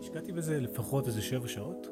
[0.00, 1.88] השקעתי בזה לפחות איזה שבע שעות.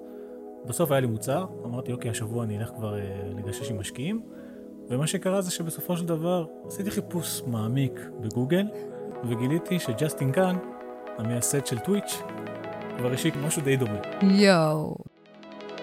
[0.66, 3.00] בסוף היה לי מוצר, אמרתי, אוקיי, השבוע אני אלך כבר אה,
[3.36, 4.22] לגשש עם משקיעים,
[4.88, 8.66] ומה שקרה זה שבסופו של דבר עשיתי חיפוש מעמיק בגוגל,
[9.28, 10.56] וגיליתי שג'סטין קאן,
[11.18, 12.22] המייסד של טוויץ',
[12.98, 14.00] כבר השיק משהו די דומה.
[14.22, 14.96] יואו.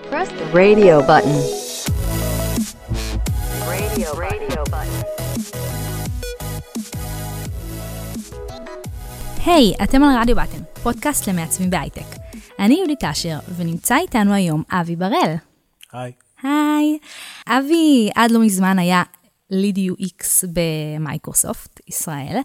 [0.10, 1.40] Press the radio button.
[3.68, 5.06] Radio, radio button.
[9.46, 12.06] היי, hey, אתם על Radio Button, פודקאסט למעצבים בהייטק.
[12.60, 15.36] אני יהודית קשר, ונמצא איתנו היום אבי בראל.
[15.92, 16.12] היי.
[16.44, 16.98] היי.
[17.48, 19.04] אבי עד לא מזמן היה
[19.50, 22.38] lead UX במייקרוסופט ישראל,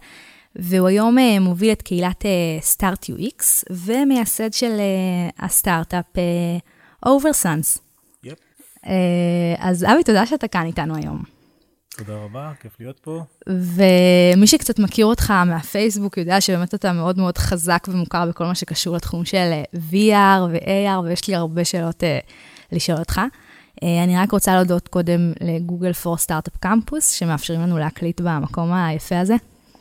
[0.57, 2.25] והוא היום אה, מוביל את קהילת
[2.61, 6.07] Start UX, ומייסד של אה, הסטארט-אפ
[7.07, 7.79] אוברסאנס.
[8.25, 8.39] Yep.
[9.59, 11.36] אז אבי, תודה שאתה כאן איתנו היום.
[11.97, 13.23] תודה רבה, כיף להיות פה.
[13.49, 18.97] ומי שקצת מכיר אותך מהפייסבוק יודע שבאמת אתה מאוד מאוד חזק ומוכר בכל מה שקשור
[18.97, 22.33] לתחום של אה, VR ו-AR, ויש לי הרבה שאלות uh,
[22.73, 23.21] לשאול אותך.
[23.21, 29.21] Uh, אני רק רוצה להודות קודם לגוגל פור סטארט-אפ קמפוס, שמאפשרים לנו להקליט במקום היפה
[29.21, 29.35] הזה,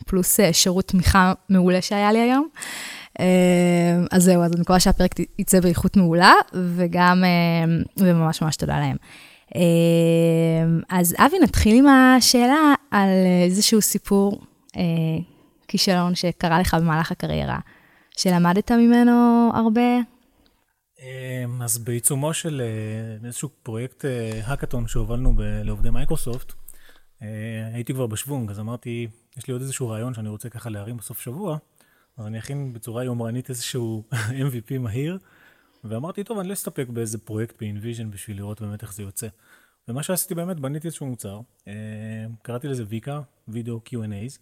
[0.05, 2.47] פלוס uh, שירות תמיכה מעולה שהיה לי היום.
[3.17, 3.21] Uh,
[4.11, 8.95] אז זהו, אז אני מקווה שהפרק יצא באיכות מעולה, וגם, uh, וממש ממש תודה להם.
[9.55, 13.09] אמ, אז אבי, נתחיל עם השאלה על
[13.45, 14.41] איזשהו סיפור
[14.77, 14.81] אה,
[15.67, 17.59] כישלון שקרה לך במהלך הקריירה,
[18.17, 19.99] שלמדת ממנו הרבה?
[20.99, 24.05] אמ, אז בעיצומו של אה, איזשהו פרויקט
[24.43, 26.53] האקתון אה, שהובלנו לעובדי מייקרוסופט,
[27.73, 31.21] הייתי כבר בשוונג, אז אמרתי, יש לי עוד איזשהו רעיון שאני רוצה ככה להרים בסוף
[31.21, 31.57] שבוע,
[32.17, 34.03] אז אני אכין בצורה יומרנית איזשהו
[34.49, 35.17] MVP מהיר.
[35.85, 39.27] ואמרתי, טוב, אני לא אסתפק באיזה פרויקט ב-InVision בשביל לראות באמת איך זה יוצא.
[39.87, 41.73] ומה שעשיתי באמת, בניתי איזשהו מוצר, אה,
[42.41, 44.39] קראתי לזה ויקה, וידאו Q&A's,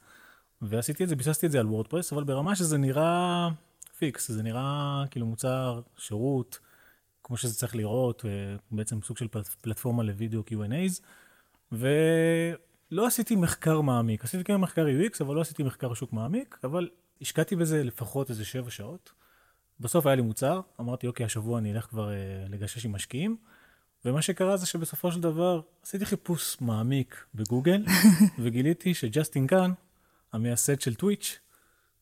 [0.61, 3.49] ועשיתי את זה, ביססתי את זה על וורדפרס, אבל ברמה שזה נראה
[3.97, 6.59] פיקס, זה נראה כאילו מוצר, שירות,
[7.23, 9.27] כמו שזה צריך להיראות, אה, בעצם סוג של
[9.61, 11.02] פלטפורמה לוידאו Q&A's,
[11.71, 16.89] ולא עשיתי מחקר מעמיק, עשיתי כן מחקר UX, אבל לא עשיתי מחקר שוק מעמיק, אבל
[17.21, 19.23] השקעתי בזה לפחות איזה שבע שעות.
[19.83, 22.16] בסוף היה לי מוצר, אמרתי, אוקיי, השבוע אני אלך כבר אה,
[22.49, 23.38] לגשש עם משקיעים,
[24.05, 27.86] ומה שקרה זה שבסופו של דבר עשיתי חיפוש מעמיק בגוגל,
[28.42, 29.71] וגיליתי שג'סטין קאן,
[30.33, 31.39] המייסד של טוויץ',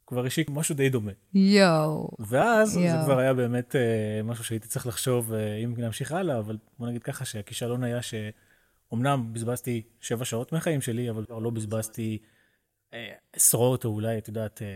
[0.08, 1.12] כבר השיק משהו די דומה.
[1.34, 2.10] יואו.
[2.20, 2.92] ואז יו.
[2.92, 6.88] זה כבר היה באמת אה, משהו שהייתי צריך לחשוב אה, אם להמשיך הלאה, אבל בוא
[6.88, 12.18] נגיד ככה שהכישלון היה שאומנם בזבזתי שבע שעות מהחיים שלי, אבל כבר לא בזבזתי
[13.34, 14.68] עשרות או אולי, את יודעת, אה,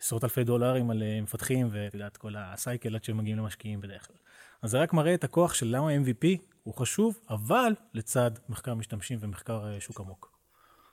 [0.00, 4.06] עשרות אלפי דולרים על אה, מפתחים, ואת יודעת, כל ה-cycle עד שהם מגיעים למשקיעים בדרך
[4.06, 4.16] כלל.
[4.62, 6.26] אז זה רק מראה את הכוח של למה MVP
[6.62, 10.38] הוא חשוב, אבל לצד מחקר משתמשים ומחקר אה, שוק עמוק.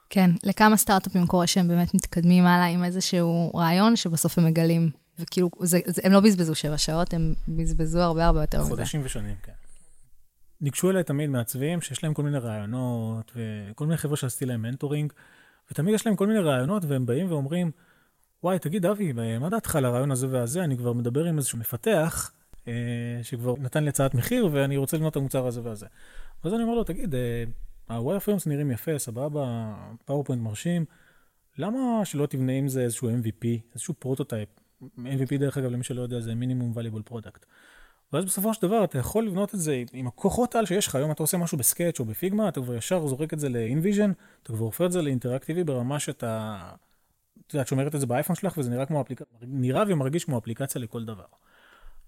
[0.09, 4.89] כן, לכמה סטארט-אפים קורה שהם באמת מתקדמים הלאה עם איזשהו רעיון שבסוף הם מגלים,
[5.19, 8.69] וכאילו, זה, זה, הם לא בזבזו שבע שעות, הם בזבזו הרבה הרבה יותר מזה.
[8.69, 9.51] חודשים ושנים, כן.
[10.61, 15.13] ניגשו אליי תמיד מעצבים שיש להם כל מיני רעיונות, וכל מיני חבר'ה שעשיתי להם mentoring,
[15.71, 17.71] ותמיד יש להם כל מיני רעיונות, והם באים ואומרים,
[18.43, 20.63] וואי, תגיד, אבי, מה דעתך על הרעיון הזה והזה?
[20.63, 22.31] אני כבר מדבר עם איזשהו מפתח,
[22.67, 25.85] אה, שכבר נתן לי הצעת מחיר, ואני רוצה לבנות את המוצר הזה והזה.
[26.43, 27.15] ואז אני אומר לו, תגיד,
[27.89, 29.73] ה-wire frames נראים יפה, סבבה,
[30.05, 30.85] פאורפוינט מרשים,
[31.57, 34.49] למה שלא תבנה עם זה איזשהו MVP, איזשהו prototype?
[34.83, 37.45] MVP, דרך אגב, למי שלא יודע, זה minimum valuable product.
[38.13, 40.95] ואז בסופו של דבר אתה יכול לבנות את זה עם הכוחות על שיש לך.
[40.95, 44.11] היום אתה עושה משהו בסקאץ' או בפיגמה, אתה כבר ישר זורק את זה ל-InVision,
[44.43, 46.59] אתה כבר הופך את זה לאינטראקטיבי ברמה שאתה,
[47.47, 50.81] את יודעת, שומרת את זה באייפון שלך וזה נראה כמו אפליקציה, נראה ומרגיש כמו אפליקציה
[50.81, 51.25] לכל דבר.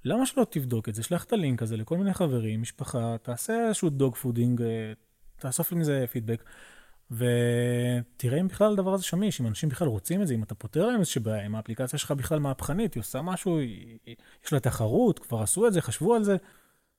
[0.05, 1.03] למה שלא תבדוק את זה?
[1.03, 4.93] שלח את הלינק הזה לכל מיני חברים, משפחה, תעשה איזשהו dogfooding, אה,
[5.39, 6.43] תאסוף מזה פידבק.
[7.11, 10.87] ותראה אם בכלל הדבר הזה שמיש, אם אנשים בכלל רוצים את זה, אם אתה פותר
[10.87, 13.97] להם איזושהי בעיה, אם האפליקציה שלך בכלל מהפכנית, היא עושה משהו, היא,
[14.45, 16.37] יש לה תחרות, כבר עשו את זה, חשבו על זה.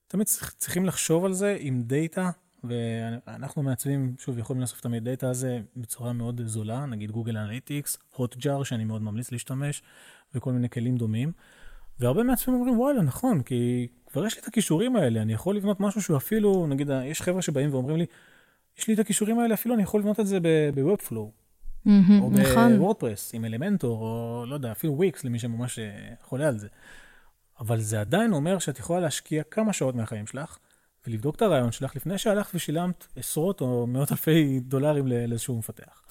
[0.09, 0.27] תמיד
[0.57, 2.31] צריכים לחשוב על זה עם דאטה,
[2.65, 8.63] ואנחנו מעצבים, שוב, יכולים לאסוף את הדאטה הזה בצורה מאוד זולה, נגיד גוגל אנליטיקס, הוטג'אר,
[8.63, 9.83] שאני מאוד ממליץ להשתמש,
[10.35, 11.33] וכל מיני כלים דומים.
[12.01, 15.81] והרבה מעצבים אומרים, וואלה, נכון, כי כבר יש לי את הכישורים האלה, אני יכול לבנות
[15.81, 18.07] משהו שהוא אפילו, נגיד, יש חבר'ה שבאים ואומרים לי,
[18.79, 21.39] יש לי את הכישורים האלה, אפילו אני יכול לבנות את זה ב-Webflow.
[22.21, 22.77] או נכון.
[22.77, 26.69] בוורדפרס, עם אלמנטור, או לא יודע, אפילו וויקס, למי שממש אה, חולה על זה.
[27.61, 30.59] אבל זה עדיין אומר שאת יכולה להשקיע כמה שעות מהחיים שלך,
[31.07, 36.03] ולבדוק את הרעיון שלך לפני שהלכת ושילמת עשרות או מאות אלפי דולרים לאיזשהו מפתח.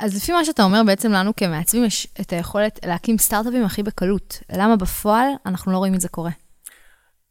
[0.00, 4.42] אז לפי מה שאתה אומר, בעצם לנו כמעצבים יש את היכולת להקים סטארט-אפים הכי בקלות.
[4.52, 6.30] למה בפועל אנחנו לא רואים את זה קורה?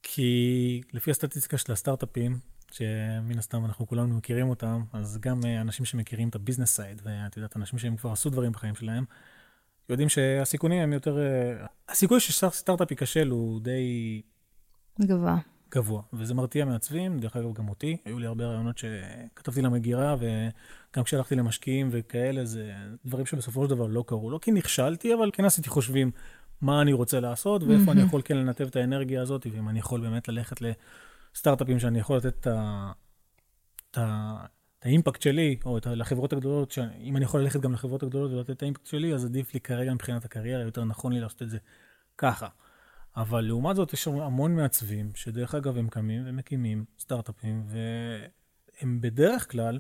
[0.04, 5.86] כי לפי הסטטיסטיקה של הסטארט-אפים, שמן הסתם אנחנו כולנו מכירים אותם, אז גם אה, אנשים
[5.86, 9.06] שמכירים את ה-business side, ואת יודעת, אנשים שהם כבר עשו דברים בחיים שלהם,
[9.90, 11.18] יודעים שהסיכונים הם יותר...
[11.18, 14.22] אה, הסיכוי שסטארט-אפ ייכשל הוא די
[15.02, 15.38] גבוה.
[15.76, 21.04] גבוה, וזה מרתיע מעצבים, דרך אגב גם אותי, היו לי הרבה רעיונות שכתבתי למגירה, וגם
[21.04, 22.74] כשהלכתי למשקיעים וכאלה, זה
[23.06, 24.32] דברים שבסופו של דבר לא קרו.
[24.32, 26.12] לא כי נכשלתי, אבל כן עשיתי חושבים
[26.62, 30.02] מה אני רוצה לעשות, ואיפה אני יכול כן לנתב את האנרגיה הזאת, ואם אני יכול
[30.02, 30.62] באמת ללכת
[31.36, 32.92] לסטארט-אפים שאני יכול לתת את ה...
[33.92, 34.36] את ה...
[34.80, 38.32] את האימפקט שלי, או את, ה- לחברות הגדולות, שאם אני יכול ללכת גם לחברות הגדולות
[38.32, 41.50] ולתת את האימפקט שלי, אז עדיף לי כרגע מבחינת הקריירה, יותר נכון לי לעשות את
[41.50, 41.58] זה
[42.18, 42.48] ככה.
[43.18, 49.80] אבל לעומת זאת, יש המון מעצבים, שדרך אגב הם קמים ומקימים סטארט-אפים, והם בדרך כלל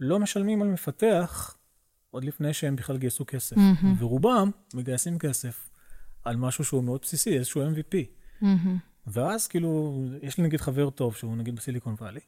[0.00, 1.56] לא משלמים על מפתח
[2.10, 3.56] עוד לפני שהם בכלל גייסו כסף.
[3.56, 3.94] מהמם.
[3.98, 5.70] ורובם מגייסים כסף
[6.24, 7.96] על משהו שהוא מאוד בסיסי, איזשהו MVP.
[8.40, 8.78] מהמם.
[9.06, 12.20] ואז כאילו, יש לי נגיד חבר טוב, שהוא נגיד בסיליקון וואלי,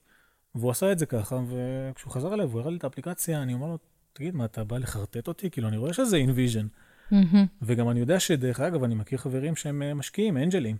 [0.55, 3.67] והוא עשה את זה ככה, וכשהוא חזר אליי והוא הראה לי את האפליקציה, אני אומר
[3.67, 3.78] לו,
[4.12, 5.50] תגיד, מה, אתה בא לחרטט אותי?
[5.50, 6.67] כאילו, אני רואה שזה InVision.
[7.11, 7.46] מהמם.
[7.62, 10.76] וגם אני יודע שדרך אגב, אני מכיר חברים שהם אה, משקיעים, אנג'לים,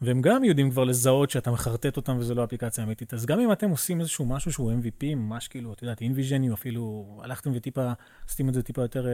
[0.00, 3.14] והם גם יודעים כבר לזהות שאתה מחרטט אותם וזו לא אפליקציה אמיתית.
[3.14, 6.54] אז גם אם אתם עושים איזשהו משהו שהוא MVP, ממש כאילו, את יודעת, אינוויז'ני, או
[6.54, 7.92] אפילו הלכתם וטיפה,
[8.28, 9.12] עשיתם את זה טיפה יותר אה,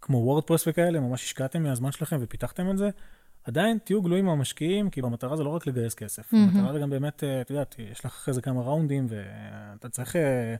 [0.00, 2.90] כמו וורדפרס וכאלה, ממש השקעתם מהזמן שלכם ופיתחתם את זה,
[3.46, 6.48] עדיין תהיו גלויים מהמשקיעים, כי המטרה זה לא רק לגייס כסף, מהמם.
[6.48, 10.16] המטרה זה גם באמת, אה, את יודעת, יש לך אחרי זה כמה ראונדים, ואתה צריך...
[10.16, 10.54] אה,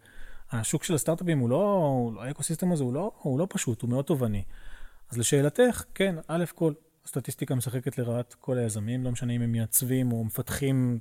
[0.53, 4.05] השוק של הסטארט-אפים לא, הוא לא- האקוסיסטם הזה הוא לא, הוא לא פשוט, הוא מאוד
[4.05, 4.43] תובעני.
[5.11, 6.73] אז לשאלתך, כן, א' כל,
[7.05, 10.99] הסטטיסטיקה משחקת לרעת כל היזמים, לא משנה אם הם מייצבים או מפתחים,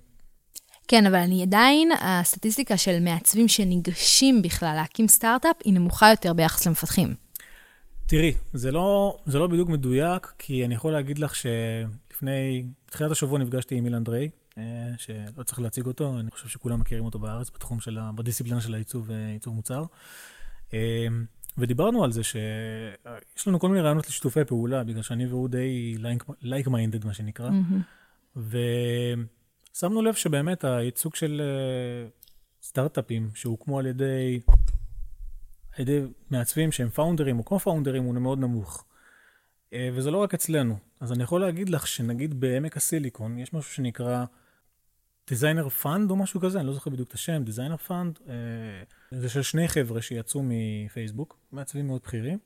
[0.88, 6.68] כן, אבל אני עדיין, הסטטיסטיקה של מעצבים שניגשים בכלל להקים סטארט-אפ היא נמוכה יותר ביחס
[6.68, 7.16] למפתחים.
[8.08, 13.40] תראי, זה לא, זה לא בדיוק מדויק, כי אני יכול להגיד לך שלפני, בתחילת השבוע
[13.40, 14.64] נפגשתי עם אילן דריי, אה,
[14.98, 19.12] שלא צריך להציג אותו, אני חושב שכולם מכירים אותו בארץ, בתחום של, בדיסציפלינה של העיצוב,
[19.12, 19.84] אה, עיצוב מוצר.
[20.74, 21.08] אה,
[21.58, 25.96] ודיברנו על זה שיש לנו כל מיני רעיונות לשיתופי פעולה, בגלל שאני והוא די
[26.44, 27.50] like minded, מה שנקרא.
[27.50, 27.82] מהמם.
[29.72, 31.42] ושמנו לב שבאמת הייצוג של
[32.62, 34.40] סטארט-אפים שהוקמו על ידי,
[35.76, 38.86] על ידי מעצבים שהם פאונדרים או קו-פאונדרים הוא מאוד נמוך.
[39.74, 40.78] אה, וזה לא רק אצלנו.
[41.00, 44.26] אז אני יכול להגיד לך שנגיד בעמק הסיליקון יש משהו שנקרא
[45.28, 48.20] Designer Fund או משהו כזה, אני לא זוכר בדיוק את השם, Designer Fund.
[49.12, 52.38] זה של שני חבר'ה שיצאו מפייסבוק, מעצבים מאוד בכירים,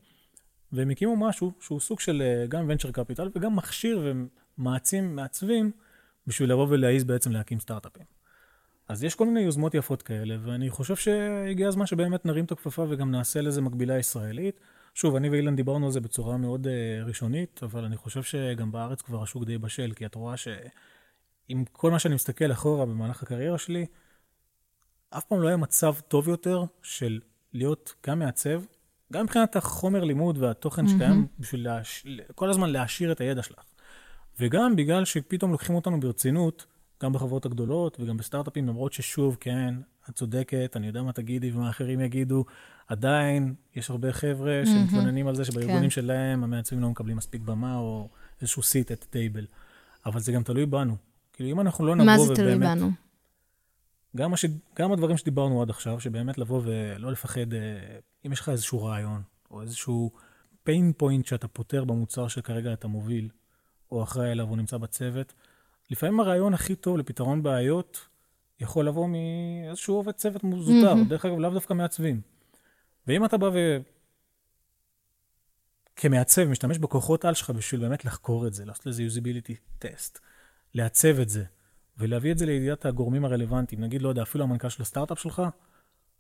[0.71, 4.13] והם הקימו משהו שהוא סוג של אה, גם venture capital וגם מכשיר
[4.57, 5.71] ומעצים מעצבים
[6.27, 8.18] בשביל לבוא ולהעיז בעצם להקים סטארט-אפים.
[8.89, 12.85] אז יש כל מיני יוזמות יפות כאלה, ואני חושב שהגיע הזמן שבאמת נרים את הכפפה
[12.89, 14.59] וגם נעשה לזה מקבילה ישראלית.
[14.93, 19.01] שוב, אני ואילן דיברנו על זה בצורה מאוד uh, ראשונית, אבל אני חושב שגם בארץ
[19.01, 23.57] כבר השוק די בשל, כי את רואה שעם כל מה שאני מסתכל אחורה במהלך הקריירה
[23.57, 23.85] שלי,
[25.09, 27.19] אף פעם לא היה מצב טוב יותר של
[27.53, 28.61] להיות גם מעצב,
[29.13, 32.05] גם מבחינת החומר לימוד והתוכן שקיים, בשביל להש...
[32.35, 33.63] כל הזמן להעשיר את הידע שלך.
[34.39, 36.65] וגם בגלל שפתאום לוקחים אותנו ברצינות,
[37.03, 39.75] גם בחברות הגדולות וגם בסטארט-אפים, למרות ששוב, כן,
[40.09, 42.45] את צודקת, אני יודע מה תגידי ומה אחרים יגידו,
[42.87, 45.89] עדיין יש הרבה חבר'ה שמתלוננים על זה שבארגונים כן.
[45.89, 48.09] שלהם המעצבים לא מקבלים מספיק במה או
[48.41, 49.45] איזשהו סיט את טייבל.
[50.05, 50.95] אבל זה גם תלוי בנו.
[51.33, 52.35] כאילו, אם אנחנו לא נבוא מה ובאמת...
[52.37, 52.91] זה תלוי בנו?
[54.15, 54.45] גם, הש...
[54.75, 57.59] גם הדברים שדיברנו עד עכשיו, שבאמת לבוא ולא לפחד, אה,
[58.25, 59.21] אם יש לך איזשהו רעיון,
[59.51, 60.11] או איזשהו
[60.69, 63.29] pain point שאתה פותר במוצר שכרגע אתה מוביל,
[63.91, 65.33] או אחראי עליו, או נמצא בצוות,
[65.91, 68.07] לפעמים הרעיון הכי טוב לפתרון בעיות
[68.59, 71.07] יכול לבוא מאיזשהו עובד צוות זוטר, מהמם.
[71.07, 72.21] דרך אגב, לאו דווקא מעצבים.
[73.07, 73.77] ואם אתה בא ו...
[75.95, 80.19] כמעצב, משתמש בכוחות על שלך בשביל באמת לחקור את זה, לעשות לזה usability test,
[80.73, 81.43] לעצב את זה,
[81.97, 85.41] ולהביא את זה לידיעת הגורמים הרלוונטיים, נגיד, לא יודע, אפילו המנכ"ל של הסטארט-אפ שלך,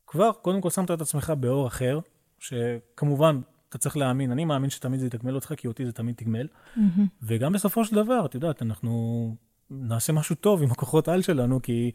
[0.07, 1.99] כבר, קודם כל שמת את עצמך באור אחר,
[2.39, 6.47] שכמובן, אתה צריך להאמין, אני מאמין שתמיד זה יתגמל אותך, כי אותי זה תמיד תגמל,
[6.75, 7.07] מהמם.
[7.23, 9.35] וגם בסופו של דבר, את יודעת, אנחנו
[9.71, 11.91] נעשה משהו טוב עם הכוחות על שלנו, כי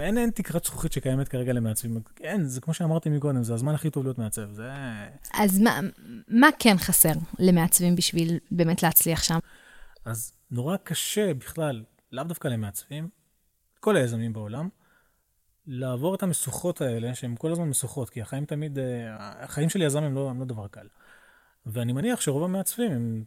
[0.00, 2.00] אין, אין תקרת זכוכית שקיימת כרגע למעצבים.
[2.20, 4.50] אין, זה כמו שאמרתי מקודם, זה הזמן הכי טוב להיות מעצב.
[4.52, 4.70] זה...
[5.34, 5.80] אז מה,
[6.28, 9.38] מה כן חסר למעצבים בשביל באמת להצליח שם?
[10.04, 13.08] אז נורא קשה בכלל, לאו דווקא למעצבים,
[13.80, 14.68] כל היזמים בעולם,
[15.66, 20.02] לעבור את המשוכות האלה, שהן כל הזמן משוכות, כי החיים תמיד, אה, החיים של יזם
[20.02, 20.86] הם לא, הם לא דבר קל.
[21.66, 23.24] ואני מניח שרוב המעצבים הם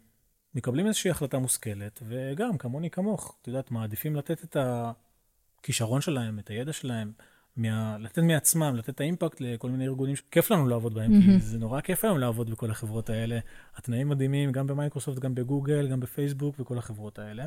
[0.57, 6.49] מקבלים איזושהי החלטה מושכלת, וגם, כמוני כמוך, את יודעת, מעדיפים לתת את הכישרון שלהם, את
[6.49, 7.11] הידע שלהם,
[7.57, 11.25] מה, לתת מעצמם, לתת את האימפקט לכל מיני ארגונים שכיף לנו לעבוד בהם, mm-hmm.
[11.25, 13.39] כי זה נורא כיף היום לעבוד בכל החברות האלה.
[13.75, 17.45] התנאים מדהימים, גם במייקרוסופט, גם בגוגל, גם בפייסבוק וכל החברות האלה.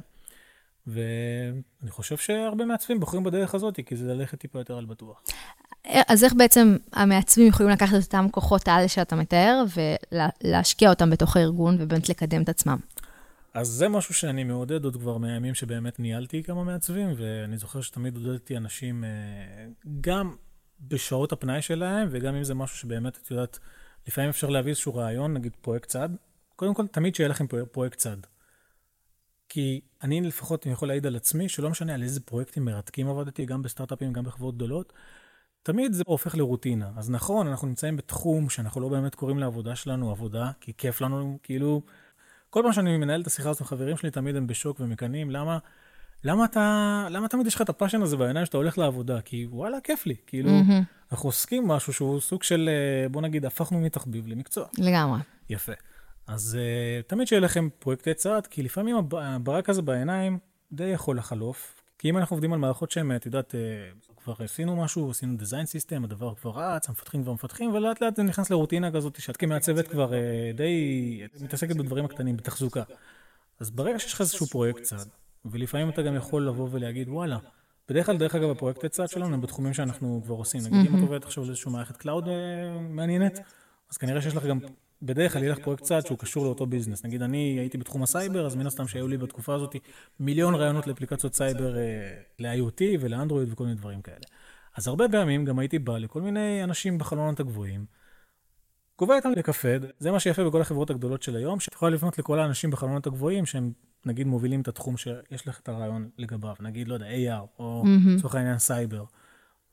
[0.86, 5.22] ואני חושב שהרבה מעצבים בוחרים בדרך הזאת, כי זה ללכת טיפה יותר על בטוח.
[5.84, 9.64] אז איך בעצם המעצבים יכולים לקחת את אותם כוחות על שאתה מתאר
[10.12, 12.78] ולהשקיע אותם בתוך הארגון ובאמת לקדם את עצמם?
[13.54, 18.16] אז זה משהו שאני מעודד עוד כבר מהימים שבאמת ניהלתי כמה מעצבים, ואני זוכר שתמיד
[18.16, 19.66] עודדתי אנשים, אה,
[20.00, 20.36] גם
[20.80, 23.58] בשעות הפנאי שלהם, וגם אם זה משהו שבאמת, את יודעת,
[24.08, 26.08] לפעמים אפשר להביא איזשהו רעיון, נגיד פרויקט צד.
[26.56, 28.16] קודם כל, תמיד שיהיה לכם פרויקט צד.
[29.48, 33.62] כי אני לפחות יכול להעיד על עצמי, שלא משנה על איזה פרויקטים מרתקים עבדתי, גם
[33.62, 34.92] בסטארט-אפים, גם בחברות גדולות,
[35.62, 36.90] תמיד זה הופך לרוטינה.
[36.96, 41.38] אז נכון, אנחנו נמצאים בתחום שאנחנו לא באמת קוראים לעבודה שלנו עבודה, כי כיף לנו,
[41.42, 41.82] כאילו,
[42.50, 45.58] כל פעם שאני מנהל את השיחה הזאת עם חברים שלי, תמיד הם בשוק ומקנאים, למה,
[46.24, 49.20] למה אתה, למה תמיד יש לך את הפאשן הזה בעיניים שאתה הולך לעבודה?
[49.20, 50.14] כי וואלה, כיף לי.
[50.26, 51.12] כאילו, mm-hmm.
[51.12, 54.66] אנחנו עוסקים משהו שהוא סוג של, אה, בוא נגיד, הפכנו מתחביב למקצוע.
[54.78, 55.20] לגמרי.
[55.50, 55.72] יפה.
[56.26, 60.38] אז uh, תמיד שיהיה לכם פרויקטי צעד, כי לפעמים הברק הזה בעיניים
[60.72, 61.79] די יכול לחלוף.
[62.00, 65.66] כי אם אנחנו עובדים על מערכות שהן, את יודעת, uh, כבר עשינו משהו, עשינו design
[65.66, 69.88] system, הדבר כבר רץ, המפתחים כבר מפתחים, ולאט לאט זה נכנס לרוטינה כזאת, שאת כמעצבת
[69.88, 72.82] כבר uh, די מתעסקת בדברים הקטנים, בתחזוקה.
[73.60, 75.08] אז ברגע שיש לך איזשהו פרויקט צד,
[75.44, 77.38] ולפעמים אתה גם יכול לבוא ולהגיד, וואלה,
[77.88, 80.60] בדרך כלל, דרך אגב, הפרויקטי צד שלנו הם בתחומים שאנחנו כבר עושים.
[80.60, 82.28] נגיד, אם את עובדת עכשיו על איזושהי מערכת cloud
[82.80, 83.40] מעניינת,
[83.90, 84.58] אז כנראה שיש לך גם
[85.02, 87.04] בדרך כלל יהיה לך פרויקט צד שהוא קשור לאותו business.
[87.04, 89.76] נגיד, אני הייתי בתחום הסייבר, אז מן הסתם שהיו לי בתקופה הזאת
[90.20, 91.82] מיליון רעיונות לאפליקציות סייבר אה,
[92.38, 94.24] ל-IoT ולאנדרואיד וכל מיני דברים כאלה.
[94.76, 97.84] אז הרבה פעמים גם הייתי בא לכל מיני אנשים בחלונות הגבוהים,
[98.96, 102.38] קובע איתם לקפה, זה מה שיפה בכל החברות הגדולות של היום, שאת יכולה לפנות לכל
[102.38, 103.72] האנשים בחלונות הגבוהים שהם
[104.06, 107.84] נגיד מובילים את התחום שיש לך את הרעיון לגביו, נגיד, לא יודע, AR, או
[108.16, 108.36] לצורך mm-hmm.
[108.36, 109.04] העניין סייבר.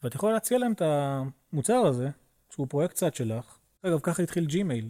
[0.04, 2.10] ואת יכולה להציע להם את המוצר הזה,
[2.50, 3.58] שהוא פרויקט צד שלך.
[3.82, 4.90] אגב, ככה התחיל ג'ימייל.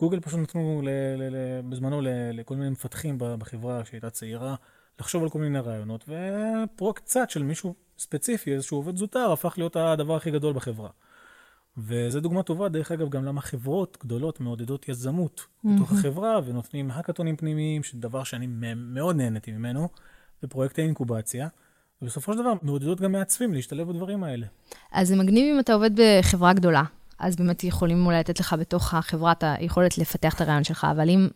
[0.00, 4.54] גוגל פשוט נתנו ל, ל, ל, בזמנו ל, לכל מיני מפתחים בחברה שהייתה צעירה,
[5.00, 9.76] לחשוב על כל מיני רעיונות, ופרויקט צד של מישהו ספציפי, איזשהו עובד זוטר, הפך להיות
[9.76, 10.88] הדבר הכי גדול בחברה.
[11.78, 15.68] וזו דוגמה טובה, דרך אגב, גם למה חברות גדולות מעודדות יזמות mm-hmm.
[15.74, 19.88] בתוך החברה, ונותנים האקתונים פנימיים, שדבר שאני מאוד נהניתי ממנו,
[20.42, 21.48] ופרויקטי אינקובציה.
[22.02, 24.46] ובסופו של דבר מעודדות גם מעצבים להשתלב בדברים האלה.
[24.92, 26.82] אז זה מגניב אם אתה עובד בחברה גדולה.
[27.20, 31.08] אז באמת יכולים אולי לתת לך בתוך החברה את היכולת לפתח את הרעיון שלך, אבל
[31.10, 31.28] אם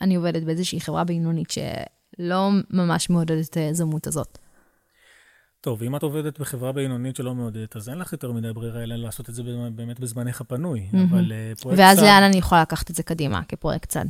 [0.00, 4.38] אני עובדת באיזושהי חברה בינונית שלא ממש מעודדת את היזמות הזאת.
[5.60, 8.96] טוב, אם את עובדת בחברה בינונית שלא מעודדת, אז אין לך יותר מדי ברירה אלא
[8.96, 9.42] לעשות את זה
[9.74, 10.96] באמת בזמנך הפנוי, mm-hmm.
[11.10, 12.04] אבל uh, פרויקט ואז צד...
[12.04, 14.04] לאן אני יכולה לקחת את זה קדימה כפרויקט צד?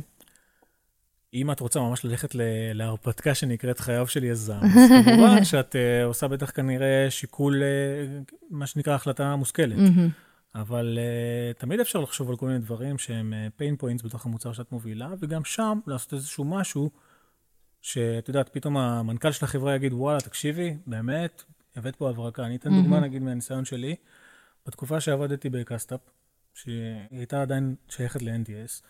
[1.33, 2.35] אם את רוצה ממש ללכת
[2.73, 8.67] להרפתקה שנקראת חייו של יזם, אז כמובן שאת uh, עושה בטח כנראה שיקול, uh, מה
[8.67, 9.77] שנקרא החלטה מושכלת.
[9.77, 10.26] Mm-hmm.
[10.61, 14.53] אבל uh, תמיד אפשר לחשוב על כל מיני דברים שהם uh, pain points בתוך המוצר
[14.53, 16.91] שאת מובילה, וגם שם לעשות איזשהו משהו,
[17.81, 21.43] שאת יודעת, פתאום המנכ"ל של החברה יגיד, וואלה, תקשיבי, באמת,
[21.75, 22.45] הבאת פה הברקה.
[22.45, 22.81] אני אתן mm-hmm.
[22.81, 23.95] דוגמה, נגיד, מהניסיון שלי.
[24.67, 25.99] בתקופה שעבדתי בקסטאפ,
[26.53, 28.83] שהיא הייתה עדיין שייכת ל-NDS,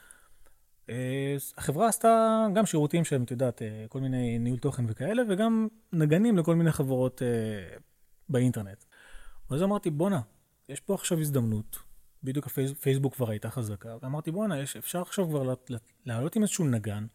[0.89, 6.37] אה, החברה עשתה גם שירותים שהם, את יודעת, כל מיני ניהול תוכן וכאלה, וגם נגנים
[6.37, 7.21] לכל מיני חברות
[8.29, 8.83] באינטרנט.
[9.49, 10.21] ואז אמרתי, בואנה,
[10.69, 11.79] יש פה עכשיו הזדמנות,
[12.23, 15.53] בדיוק הפייסבוק כבר הייתה חזקה, ואמרתי בואנה, אפשר עכשיו כבר
[16.05, 17.05] לעלות עם איזשהו נגן,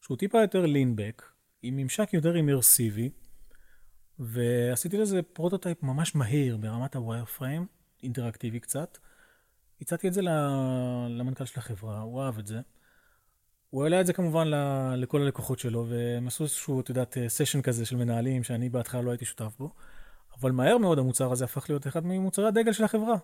[0.00, 1.22] שהוא טיפה יותר lean back,
[1.62, 3.10] עם ממשק יותר immersive י,
[4.18, 7.66] ועשיתי לזה prototype ממש מהיר ברמת ה wireframe,
[8.02, 8.98] אינטראקטיבי קצת.
[9.80, 10.22] הצעתי את זה
[11.08, 12.60] למנכ"ל של החברה, הוא אהב את זה.
[13.70, 14.48] הוא העלה את זה כמובן
[14.96, 19.10] לכל הלקוחות שלו, והם עשו איזשהו, את יודעת, session כזה של מנהלים, שאני בהתחלה לא
[19.10, 19.74] הייתי שותף בו.
[20.40, 23.16] אבל מהר מאוד המוצר הזה הפך להיות אחד ממוצרי הדגל של החברה.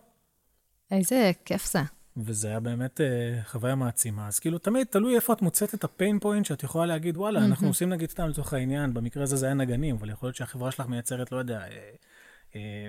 [0.91, 1.79] איזה כיף זה.
[2.17, 4.27] וזה היה באמת uh, חוויה מעצימה.
[4.27, 7.39] אז כאילו, תמיד תלוי איפה את מוצאת את ה pain point שאת יכולה להגיד, וואלה,
[7.39, 7.43] mm-hmm.
[7.43, 10.71] אנחנו עושים נגיד סתם לצורך העניין, במקרה הזה זה היה נגנים, אבל יכול להיות שהחברה
[10.71, 11.67] שלך מייצרת, לא יודע, אה,
[12.55, 12.87] אה,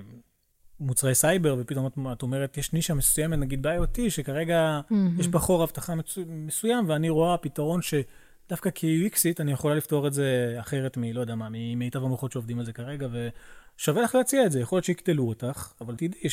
[0.81, 5.21] מוצרי סייבר, ופתאום את, את אומרת, יש נישה מסוימת, נגיד ב-IoT, שכרגע mm-hmm.
[5.21, 10.13] יש בה חור אבטחה מצו, מסוים, ואני רואה פתרון שדווקא כ-UXית אני יכולה לפתור את
[10.13, 13.29] זה אחרת מ, לא יודע מה, ממיטב המוחות שעובדים על זה כרגע, ו...
[13.77, 16.29] שווה לך להציע את זה, יכול להיות שיקטלו אותך, אבל תדעי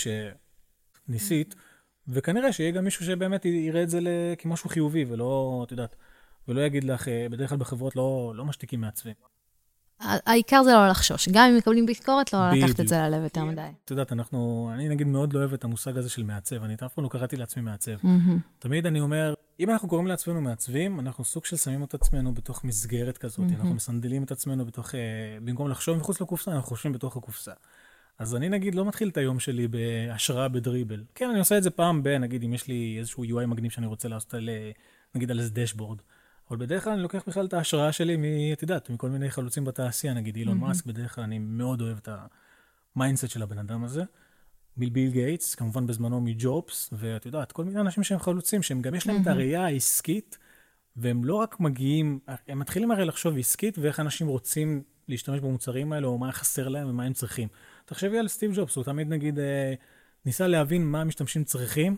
[1.08, 1.56] שניסית,
[2.08, 4.00] וכנראה שיהיה גם מישהו שבאמת יראה את זה
[4.38, 5.96] כמשהו חיובי, ולא, את יודעת,
[6.48, 9.14] ולא יגיד לך, אה, בדרך כלל בחברות לא, לא משתיקים מעצבים.
[10.00, 11.30] העיקר זה לא לחשוש.
[11.30, 13.62] גם אם מקבלים ביקורת, לא לקחת את זה ללב יותר מדי.
[13.86, 16.64] את יודעת, אנחנו, אני נגיד מאוד לא אוהב את המושג הזה של מעצב.
[16.64, 17.92] אני אף פעם לא קראתי לעצמי מעצב.
[18.60, 19.34] תמיד אני אומר,
[19.64, 23.46] אם אנחנו קוראים לעצמנו מעצבים, אנחנו סוג של שמים את עצמנו בתוך מסגרת כזאת.
[23.52, 25.00] אנחנו מסנדלים את עצמנו בתוך, אה,
[25.44, 27.52] במקום לחשוב מחוץ לקופסה, אנחנו חושבים בתוך הקופסה.
[28.20, 31.04] אז אני נגיד לא מתחיל את היום שלי בהשראה בדריבל.
[31.16, 33.88] כן, אני עושה את זה פעם ב, נגיד אם יש לי איזשהו UI מגניב שאני
[33.88, 34.72] רוצה לעשות על, אה,
[35.16, 35.98] נגיד על איזה dashboard.
[36.50, 39.66] אבל בדרך כלל אני לוקח בכלל את ההשראה שלי, מ, את יודעת, מכל מיני חלוצים
[39.66, 40.68] בתעשייה, נגיד אילון mm-hmm.
[40.68, 42.10] מאסק, בדרך כלל אני מאוד אוהב את
[42.96, 44.04] ה mindset של הבן אדם הזה.
[44.78, 49.08] מביל גייטס, כמובן בזמנו מג'ובס, ואת יודעת, כל מיני אנשים שהם חלוצים, שהם גם יש
[49.08, 50.38] להם את הראייה העסקית,
[50.96, 56.08] והם לא רק מגיעים, הם מתחילים הרי לחשוב עסקית ואיך אנשים רוצים להשתמש במוצרים האלה,
[56.08, 57.48] או מה חסר להם ומה הם צריכים.
[57.86, 59.74] תחשבי על סטיב ג'ובס, הוא תמיד נגיד אה,
[60.26, 61.98] ניסה להבין מה המשתמשים צריכים,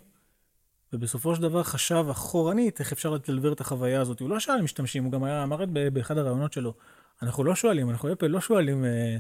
[0.94, 4.20] ובסופו של דבר חשב אחורנית איך אפשר לדלבר את החוויה הזאת.
[4.20, 6.74] הוא לא שאל משתמשים, הוא גם היה, אמר באחד הראיונות שלו,
[7.22, 9.18] אנחנו לא שואלים, אנחנו אפל לא שואלים אה,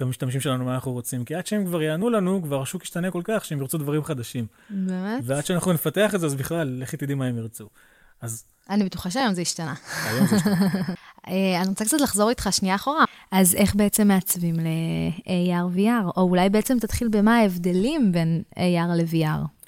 [0.00, 3.10] את המשתמשים שלנו מה אנחנו רוצים, כי עד שהם כבר יענו לנו, כבר השוק ישתנה
[3.10, 4.46] כל כך שהם ירצו דברים חדשים.
[4.70, 5.22] באמת?
[5.24, 7.68] ועד שאנחנו נפתח את זה, אז בכלל, לכי תדעי מה הם ירצו.
[8.20, 9.74] אז אני בטוחה שהיום זה השתנה.
[10.04, 10.70] היום זה השתנה.
[11.28, 13.04] אה, אני רוצה קצת לחזור איתך שנייה אחורה.
[13.30, 16.16] אז איך בעצם מעצבים ל-AR/VR?
[16.16, 19.59] או אולי בעצם תתחיל במה ההבדלים בין AR ל-VR.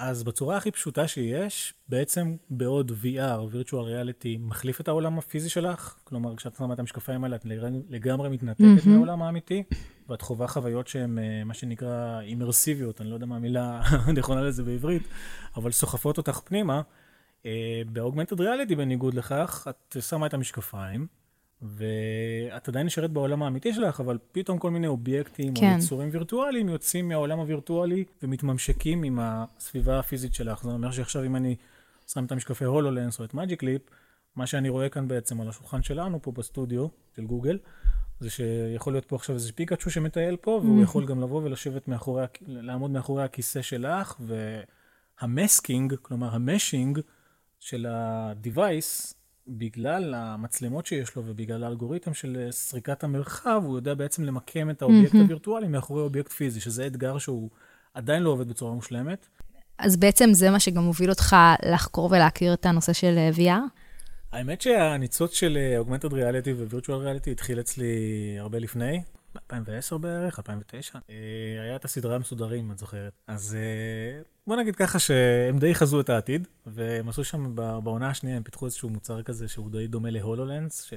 [0.00, 5.94] אז בצורה הכי פשוטה שיש, בעצם בעוד VR, virtual reality, מחליף את העולם הפיזי שלך,
[6.04, 7.44] כלומר, כשאת שמה את המשקפיים האלה, את
[7.90, 8.78] לגמרי מתנתקת מהמם.
[8.92, 9.62] מהעולם האמיתי,
[10.08, 14.62] ואת חווה חוויות שהן אה, מה שנקרא אימרסיביות, אני לא יודע מה המילה הנכונה לזה
[14.62, 15.02] בעברית,
[15.56, 16.82] אבל סוחפות אותך פנימה.
[17.46, 21.06] אה, באוגמנטד ריאליטי, בניגוד לכך, את שמה את המשקפיים,
[21.62, 25.72] ואת עדיין נשארת בעולם האמיתי שלך, אבל פתאום כל מיני אובייקטים כן.
[25.72, 30.62] או יצורים וירטואליים יוצאים מהעולם הווירטואלי ומתממשקים עם הסביבה הפיזית שלך.
[30.62, 31.56] זה אומר שעכשיו אם אני
[32.06, 33.82] שם את המשקפי הולולנס או את מג'יק ליפ,
[34.36, 36.86] מה שאני רואה כאן בעצם על השולחן שלנו פה בסטודיו
[37.16, 37.58] של גוגל,
[38.20, 42.24] זה שיכול להיות פה עכשיו איזה פיקאצ'ו שמטייל פה, והוא יכול גם לבוא ולשבת מאחורי,
[42.46, 44.20] לעמוד מאחורי הכיסא שלך,
[45.20, 47.00] וה masking, כלומר ה meshing
[47.60, 49.14] של ה-Device,
[49.50, 54.82] בגלל המצלמות שיש לו ובגלל האלגוריתם של אה, סריקת המרחב, הוא יודע בעצם למקם את
[54.82, 55.24] האובייקט מהמם.
[55.24, 57.50] הווירטואלי מאחורי אובייקט פיזי, שזה אתגר שהוא
[57.94, 59.26] עדיין לא עובד בצורה מושלמת.
[59.78, 61.36] אז בעצם זה מה שגם מוביל אותך
[61.72, 63.80] לחקור ולהכיר את הנושא של אה, VR?
[64.32, 67.94] האמת שהניצוץ של אה, Augmented Reality ו-Virtual Reality התחיל אצלי
[68.38, 69.02] הרבה לפני,
[69.34, 70.98] ב-2010 בערך, 2009.
[71.10, 71.14] אה,
[71.62, 73.12] היה את הסדרה המסודרים, את זוכרת.
[73.26, 73.56] אז
[74.50, 78.66] בוא נגיד ככה שהם די חזו את העתיד, והם עשו שם בעונה השנייה, הם פיתחו
[78.66, 80.94] איזשהו מוצר כזה שהוא די דומה להולולנס, ש...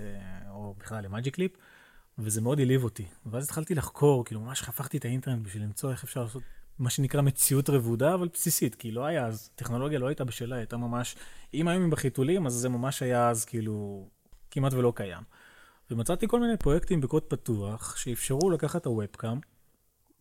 [0.49, 1.51] או בכלל למאג'יק ליפ,
[2.17, 3.05] וזה מאוד העליב אותי.
[3.25, 6.43] ואז התחלתי לחקור, כאילו ממש חפרתי את האינטרנט בשביל למצוא איך אפשר לעשות
[6.79, 10.77] מה שנקרא מציאות רבודה, אבל בסיסית, כי לא היה אז, טכנולוגיה לא הייתה בשלה, הייתה
[10.77, 11.15] ממש,
[11.53, 14.07] אם היו בחיתולים, אז זה ממש היה אז כאילו
[14.51, 15.23] כמעט ולא קיים.
[15.91, 19.39] ומצאתי כל מיני פרויקטים בקוד פתוח, שאפשרו לקחת את הוובקאם,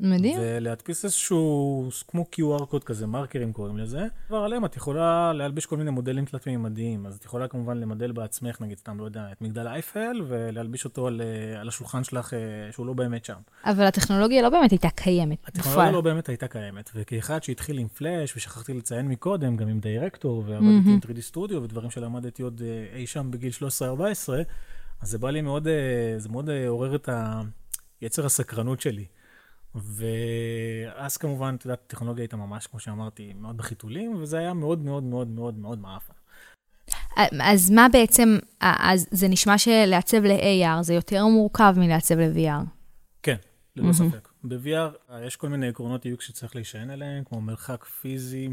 [0.02, 0.38] מדהים.
[0.40, 5.76] ולהדפיס איזשהו, כמו QR קוד כזה, מרקרים קוראים לזה, כבר עליהם את יכולה להלביש כל
[5.76, 9.66] מיני מודלים תלת-מימדיים, אז את יכולה כמובן למדל בעצמך, נגיד, סתם, לא יודע, את מגדל
[9.66, 12.38] אייפל, ולהלביש אותו על, אה, על השולחן שלך, אה,
[12.72, 13.38] שהוא לא באמת שם.
[13.64, 15.92] אבל הטכנולוגיה לא באמת הייתה קיימת הטכנולוגיה בפועל.
[15.92, 20.60] לא באמת הייתה קיימת, וכאחד שהתחיל עם פלאש, ושכחתי לציין מקודם, גם עם דיירקטור, ועבדתי
[20.64, 20.88] מהמם.
[20.88, 23.64] עם 3D סטודיו, ודברים שלמדתי עוד אה, אי שם בגיל 13-14,
[25.02, 25.68] אז זה בא לי מאוד,
[26.16, 27.08] זה מאוד עורר את
[28.00, 29.04] היצר הסקרנות שלי.
[29.74, 35.02] ואז כמובן, את יודעת, הטכנולוגיה הייתה ממש, כמו שאמרתי, מאוד בחיתולים, וזה היה מאוד מאוד
[35.02, 36.12] מאוד מאוד מאוד מעפן.
[37.42, 42.64] אז מה בעצם, אז זה נשמע שלעצב ל-AR זה יותר מורכב מלעצב ל-VR.
[43.22, 43.36] כן,
[43.76, 44.10] ללא מהמם.
[44.10, 44.28] ספק.
[44.44, 48.48] ב-VR יש כל מיני עקרונות UX שצריך להישען עליהם, כמו מרחק פיזי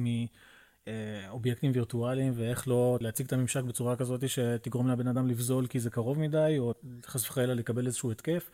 [1.27, 5.89] מאובייקטים וירטואליים, ואיך לא להציג את הממשק בצורה כזאת שתגרום לבן אדם לבזול כי זה
[5.89, 6.73] קרוב מדי, או
[7.05, 8.49] חס וחלילה לקבל איזשהו התקף.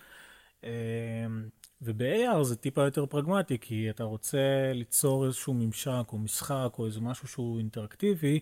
[1.81, 6.85] אה, וב-AR זה טיפה יותר פרגמטי, כי אתה רוצה ליצור איזשהו ממשק או משחק או
[6.85, 8.39] איזה משהו שהוא אינטראקטיבי,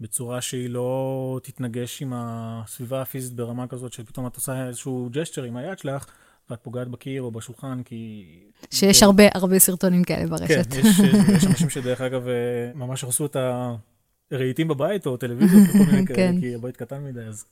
[0.00, 5.56] בצורה שהיא לא תתנגש עם הסביבה הפיזית ברמה כזאת, שפתאום את עושה איזשהו gesture עם
[5.56, 6.06] היד שלך,
[6.50, 8.24] ואת פוגעת בקיר או בשולחן, כי...
[8.70, 9.06] שיש כן.
[9.06, 10.74] הרבה הרבה סרטונים כאלה כן, ברשת.
[10.74, 10.86] יש,
[11.36, 13.36] יש אנשים שדרך אגב אה, ממש הרסו את
[14.30, 16.40] הרהיטים בבית או טלוויזיות וכל מיני כאלה, כן.
[16.40, 17.44] כי הבית קטן מדי, אז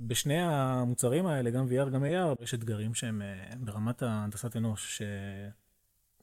[0.00, 5.02] בשני המוצרים האלה, גם VR, גם AR, יש אתגרים שהם אה, ברמת ההנדסת אנוש,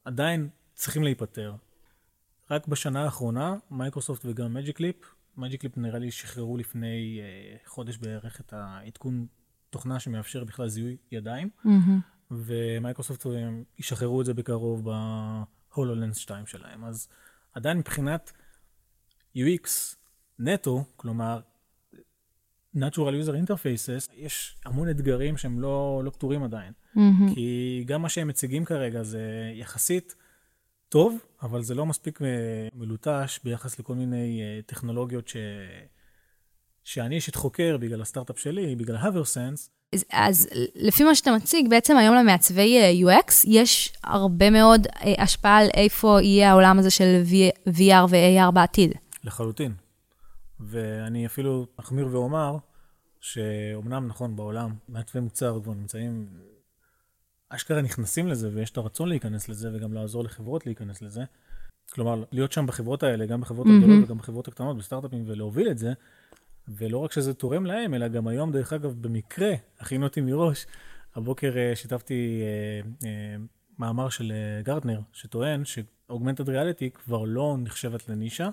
[0.05, 1.55] שעדיין צריכים להיפתר.
[2.51, 4.95] רק בשנה האחרונה, מייקרוסופט וגם מג'יק ליפ,
[5.37, 9.27] מג'יק ליפ נראה לי שחררו לפני אה, חודש בערך את העדכון
[9.69, 11.49] תוכנה שמאפשר בכלל זיהוי ידיים.
[11.63, 11.99] מהמם.
[12.31, 14.89] ומייקרוסופט הם ישחררו את זה בקרוב
[15.73, 16.83] בהולולנס 2 שלהם.
[16.85, 17.07] אז
[17.53, 18.31] עדיין מבחינת
[19.37, 19.95] UX
[20.39, 21.39] נטו, כלומר
[22.75, 26.73] Natural User Interfaces, יש המון אתגרים שהם לא, לא פתורים עדיין.
[26.95, 27.33] מהמם.
[27.35, 29.21] כי גם מה שהם מציגים כרגע זה
[29.53, 30.15] יחסית
[30.89, 32.27] טוב, אבל זה לא מספיק אה,
[32.75, 35.37] מלוטש ביחס לכל מיני אה, טכנולוגיות ש...
[36.83, 41.97] שאני אישית חוקר בגלל הסטארט-אפ שלי, בגלל הוורסנס, אז- אז לפי מה שאתה מציג, בעצם
[41.97, 47.21] היום למעצבי אה, UX יש הרבה מאוד השפעה על איפה יהיה העולם הזה של
[47.67, 48.91] VR ו-AR בעתיד.
[49.23, 49.73] לחלוטין.
[50.61, 52.57] ואני אפילו אחמיר ואומר
[53.19, 56.27] שאומנם נכון בעולם מעצבי מוצר כבר נמצאים
[57.49, 61.23] אשכרה נכנסים לזה ויש את הרצון להיכנס לזה וגם לעזור לחברות להיכנס לזה.
[61.93, 63.83] כלומר, להיות שם בחברות האלה, גם בחברות מהמם.
[63.83, 65.93] הגדולות וגם בחברות הקטנות, בסטארט-אפים, ולהוביל את זה,
[66.67, 70.65] ולא רק שזה תורם להם, אלא גם היום, דרך אגב, במקרה, הכינו אותי מראש,
[71.15, 73.35] הבוקר אה, שיתפתי אה, אה,
[73.79, 78.49] מאמר של אה, גרטנר, שטוען ש-Augmented Reality כבר לא נחשבת לנישה,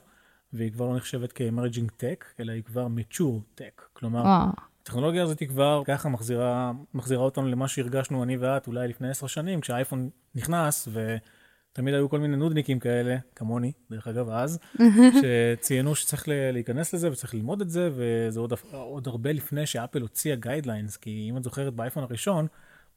[0.53, 3.83] והיא כבר לא נחשבת כ-Emerging Tech, אלא היא כבר Mature Tech.
[3.93, 4.49] כלומר, וואו.
[4.83, 9.61] הטכנולוגיה הזאת כבר ככה מחזירה, מחזירה אותנו למה שהרגשנו אני ואת אולי לפני עשר שנים,
[9.61, 14.59] כשהאייפון נכנס, ותמיד היו כל מיני נודניקים כאלה, כמוני, דרך אגב, אז,
[15.21, 20.37] שציינו שצריך להיכנס לזה וצריך ללמוד את זה, וזה עוד, עוד הרבה לפני שאפל הוציאה
[20.37, 22.47] guidelines, כי אם את זוכרת, באייפון הראשון,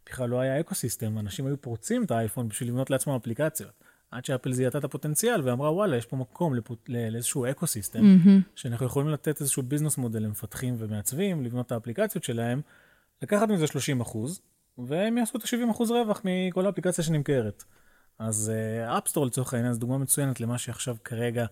[0.06, 3.84] בכלל לא היה ecosystem, אנשים היו פורצים את האייפון בשביל לבנות לעצמם אפליקציות.
[4.12, 6.90] עד שאפל זיהתה את הפוטנציאל ואמרה, וואלה, יש פה מקום לפוט...
[6.90, 8.02] ל- לאיזשהו ecosystem.
[8.02, 8.42] מהמם.
[8.56, 12.62] שאנחנו יכולים לתת איזשהו business model למפתחים ומעצבים, לבנות את האפליקציות שלהם,
[13.22, 14.42] לקחת מזה 30 אחוז,
[14.78, 17.64] והם יעשו את ה-70 אחוז רווח מכל האפליקציה שנמכרת.
[18.20, 18.52] אז
[18.98, 21.46] App Store לצורך העניין זו דוגמה מצוינת למה שעכשיו כרגע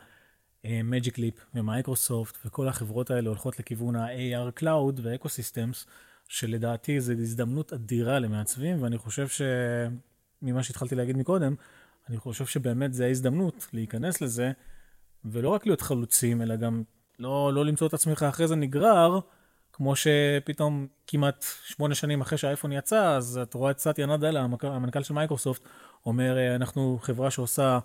[0.65, 5.87] מג'יק ליפ ומייקרוסופט וכל החברות האלה הולכות לכיוון ה-AR Cloud ו-Ecosystems,
[6.27, 11.55] שלדעתי זו הזדמנות אדירה למעצבים, ואני חושב שממה שהתחלתי להגיד מקודם,
[12.09, 14.51] אני חושב שבאמת זו ההזדמנות להיכנס לזה,
[15.25, 16.83] ולא רק להיות חלוצים, אלא גם
[17.19, 19.19] לא, לא למצוא את עצמך אחרי זה נגרר,
[19.73, 24.67] כמו שפתאום כמעט שמונה שנים אחרי שהאייפון יצא, אז את רואה את סאטיה נאדלה, המנכ"ל-
[24.67, 25.61] המנכ"ל של מייקרוסופט,
[26.05, 27.79] אומר, "אה, אנחנו חברה שעושה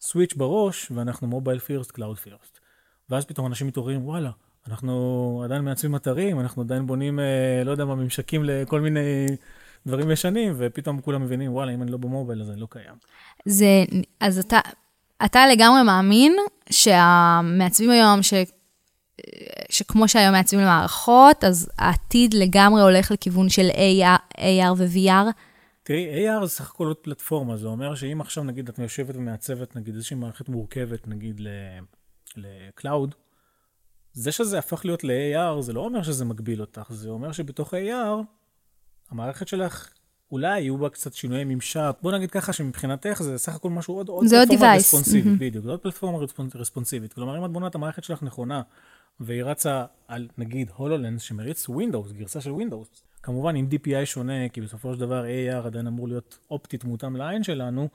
[0.00, 2.60] switch בראש, ואנחנו mobile first, cloud first.
[3.10, 4.30] ואז פתאום אנשים מתעוררים, וואלה,
[4.68, 9.26] אנחנו עדיין מעצבים אתרים, אנחנו עדיין בונים, אה, לא יודע מה, ממשקים לכל מיני
[9.86, 12.94] דברים ישנים, ופתאום כולם מבינים, וואלה, אם אני לא במובייל אז אני לא קיים.
[13.44, 13.84] זה,
[14.20, 14.60] אז אתה,
[15.24, 16.36] אתה לגמרי מאמין
[16.70, 18.34] שהמעצבים היום, ש,
[19.70, 25.32] שכמו שהיום מעצבים למערכות, אז העתיד לגמרי הולך לכיוון של AR, AR ו-VR?
[25.82, 29.76] תראי, AR זה סך הכל עוד פלטפורמה, זה אומר שאם עכשיו נגיד את יושבת ומעצבת
[29.76, 31.40] נגיד איזושהי מערכת מורכבת נגיד
[32.36, 33.14] ל-Cloud,
[34.12, 38.24] זה שזה הפך להיות ל-AR זה לא אומר שזה מגביל אותך, זה אומר שבתוך AR
[39.10, 39.88] המערכת שלך
[40.32, 44.08] אולי יהיו בה קצת שינויי ממשק, בוא נגיד ככה שמבחינתך זה סך הכל משהו עוד,
[44.08, 44.74] עוד פלטפורמה.
[44.76, 45.38] רספונסיבית, מהמם.
[45.38, 48.62] בדיוק, זה עוד פלטפורמה רספונ- רספונסיבית, כלומר אם את בונה את המערכת שלך נכונה
[49.20, 54.60] והיא רצה על נגיד הולולנס שמריץ Windows, גרסה של Windows, כמובן עם DPI שונה, כי
[54.60, 57.88] בסופו של דבר AR עדיין אמור להיות אופטית מותאם לעין שלנו,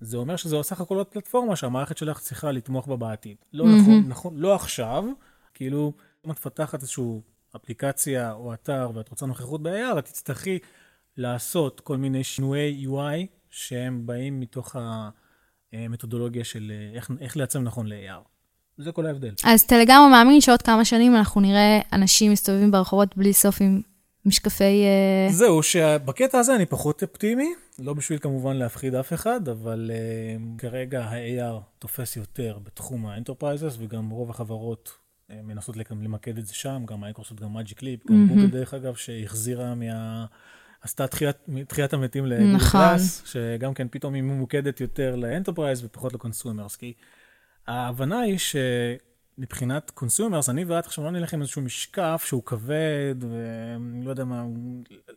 [0.00, 3.36] זה אומר שזה סך הכל עוד פלטפורמה שהמערכת שלך צריכה לתמוך בה בעתיד.
[3.52, 3.80] לא מהמם.
[3.80, 5.04] נכון, נכון, לא עכשיו,
[5.54, 5.92] כאילו,
[6.26, 7.04] אם את מפתחת איזושהי
[7.56, 10.58] אפליקציה או אתר ואת רוצה נוכחות ב-AR, את תצטרכי
[11.16, 14.76] לעשות כל מיני שינויי UI שהם באים מתוך
[15.72, 18.28] המתודולוגיה של אה, איך, איך לעצב נכון ל-AR.
[18.78, 19.34] זה כל ההבדל.
[19.44, 23.80] אז אתה לגמרי מאמין שעוד כמה שנים אנחנו נראה אנשים מסתובבים ברחובות בלי סוף עם
[24.26, 24.84] משקפי...
[24.84, 30.60] אה, זהו, שבקטע הזה אני פחות אופטימי, לא בשביל כמובן להפחיד אף אחד, אבל uh,
[30.60, 36.46] כרגע ה-AR תופס יותר בתחום ה enterprises, וגם רוב החברות uh, מנסות לקם- למקד את
[36.46, 38.28] זה שם, גם מייקרוסופט, גם Magic Leap, גם.
[38.28, 40.26] גוגל דרך אגב, שהחזירה מה...
[40.80, 41.36] עשתה תחיית,
[41.68, 42.80] תחיית המתים לגוגל נכון.
[42.80, 46.92] Glass, שגם כן פתאום היא ממוקדת יותר ל enterprise ופחות ל consumers, כי
[47.66, 48.38] ההבנה היא
[49.36, 54.44] שמבחינת consumers, אני ואת עכשיו לא נלך עם איזשהו משקף שהוא כבד, ולא יודע מה,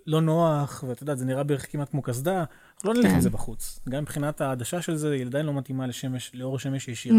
[0.08, 2.43] לא נוח, ואתה יודע, זה נראה בערך כמעט כמו קסדה,
[2.75, 3.13] אנחנו לא נלך כן.
[3.13, 3.80] עם זה בחוץ.
[3.89, 7.17] גם מבחינת העדשה של זה, היא עדיין לא מתאימה לשמש, לאור שמש ישירה.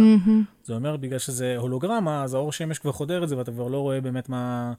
[0.64, 3.78] זה אומר, בגלל שזה הולוגרמה, אז האור שמש כבר חודר את זה, ואתה כבר לא
[3.78, 4.72] רואה באמת מה...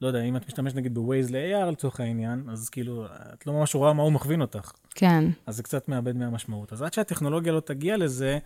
[0.00, 3.74] לא יודע, אם את משתמשת נגיד בווייז ל-AR לצורך העניין, אז כאילו, את לא ממש
[3.74, 4.72] רואה מה הוא מכווין אותך.
[4.94, 5.24] כן.
[5.46, 6.72] אז זה קצת מאבד מהמשמעות.
[6.72, 8.38] אז עד שהטכנולוגיה לא תגיע לזה,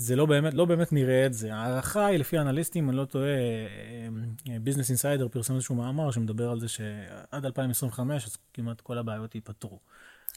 [0.00, 1.54] זה לא באמת, לא באמת נראה את זה.
[1.54, 3.28] ההערכה היא, לפי האנליסטים, אני לא טועה,
[4.62, 9.78] Business Insider פרסם איזשהו מאמר שמדבר על זה שעד 2025, אז כמעט כל הבעיות ייפתרו.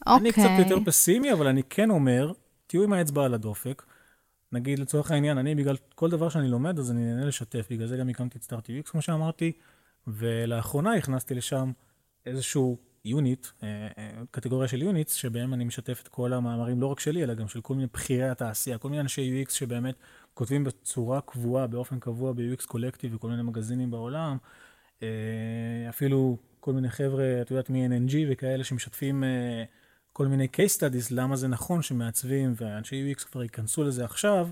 [0.07, 0.31] אני אוקיי.
[0.31, 2.31] קצת יותר פסימי, אבל אני כן אומר,
[2.67, 3.83] תהיו עם האצבע על הדופק.
[4.51, 7.67] נגיד, לצורך העניין, אני בגלל כל דבר שאני לומד, אז אני נהנה לשתף.
[7.71, 9.51] בגלל זה גם הקמתי את Start UX, כמו שאמרתי,
[10.07, 11.71] ולאחרונה הכנסתי לשם
[12.25, 16.99] איזשהו unit, אה, אה, קטגוריה של units, שבהם אני משתף את כל המאמרים, לא רק
[16.99, 19.95] שלי, אלא גם של כל מיני בכירי התעשייה, כל מיני אנשי UX שבאמת
[20.33, 24.37] כותבים בצורה קבועה, באופן קבוע ב-UX קולקטיב וכל מיני מגזינים בעולם.
[25.03, 25.07] אה,
[25.89, 29.23] אפילו כל מיני חבר'ה, את יודעת, מ-NNG וכאלה שמשתפים
[30.13, 34.49] כל מיני case studies, למה זה נכון שמעצבים ואנשי UX כבר ייכנסו לזה עכשיו,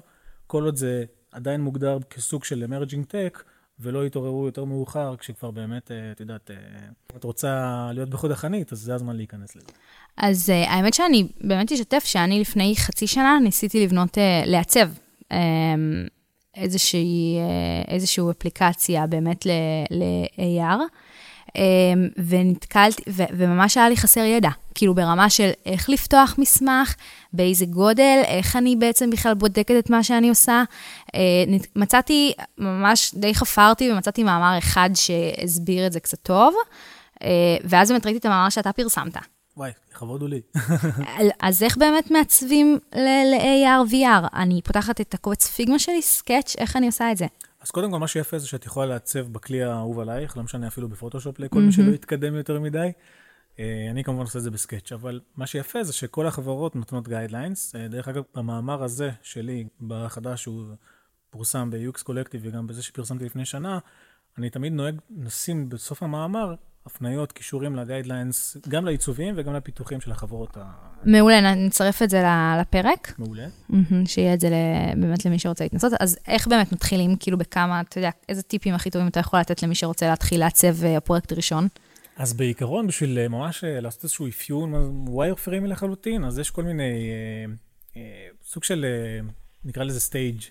[0.47, 3.43] כל עוד זה עדיין מוגדר כסוג של emerging tech,
[3.79, 6.55] ולא יתעוררו יותר מאוחר, כשכבר באמת, אה, את יודעת, אה,
[7.11, 9.67] אם את רוצה להיות בחוד החנית, אז זה הזמן להיכנס לזה.
[10.17, 14.89] אז האמת שאני באמת אשתף שאני לפני חצי שנה ניסיתי לבנות, לעצב
[15.23, 15.35] um,
[16.55, 17.37] איזושהי,
[17.87, 20.87] איזושהי אפליקציה באמת ל-AR, אמ,
[22.17, 26.95] ונתקלתי, ו- וממש היה לי חסר ידע, כאילו ברמה של איך לפתוח מסמך,
[27.33, 30.63] באיזה גודל, איך אני בעצם בכלל בודקת את מה שאני עושה.
[31.15, 31.19] אה,
[31.75, 36.55] מצאתי, ממש די חפרתי ומצאתי מאמר אחד שהסביר את זה קצת טוב,
[37.23, 39.17] אה, ואז באמת ראיתי את המאמר שאתה פרסמת.
[39.57, 40.41] וואי, לכבוד הוא לי.
[41.47, 44.27] אז איך באמת מעצבים ל-AR, VR?
[44.33, 47.25] אני פותחת את הקובץ Figma שלי, Sketch, איך אני עושה את זה?
[47.61, 50.89] אז קודם כל, מה שיפה זה שאת יכולה לעצב בכלי האהוב עלייך, לא משנה אפילו
[50.89, 52.91] בפוטושופ לכל מי שלא יתקדם יותר מדי.
[53.59, 57.07] אה, אני כמובן עושה את זה ב Sketch, אבל מה שיפה זה שכל החברות נותנות
[57.07, 57.75] guidelines.
[57.75, 60.65] דרך אגב, במאמר הזה שלי, בחדש, שהוא
[61.29, 63.79] פורסם ב- UX Collective וגם בזה שפרסמתי לפני שנה,
[64.37, 66.55] אני תמיד נוהג לשים בסוף המאמר
[66.95, 70.57] הפניות, קישורים ל guidelines, גם לעיצובים וגם לפיתוחים של החברות
[71.05, 72.23] מעולה, נ- נצרף את זה
[72.61, 73.47] לפרק, המעולה.
[73.69, 74.49] מהמם, שיהיה את זה
[74.97, 75.93] באמת למי שרוצה להתנסות.
[75.99, 79.63] אז איך באמת מתחילים, כאילו בכמה, אתה יודע, איזה טיפים הכי טובים אתה יכול לתת
[79.63, 81.67] למי שרוצה להתחיל לעצב אה, פרויקט ראשון?
[82.17, 84.73] אז בעיקרון, בשביל אה, ממש אה, לעשות איזשהו אפיון
[85.07, 87.53] wireframe־י לחלוטין, אז יש כל מיני, אה,
[87.97, 88.01] אה,
[88.45, 89.27] סוג של, אה,
[89.65, 90.41] נקרא לזה stage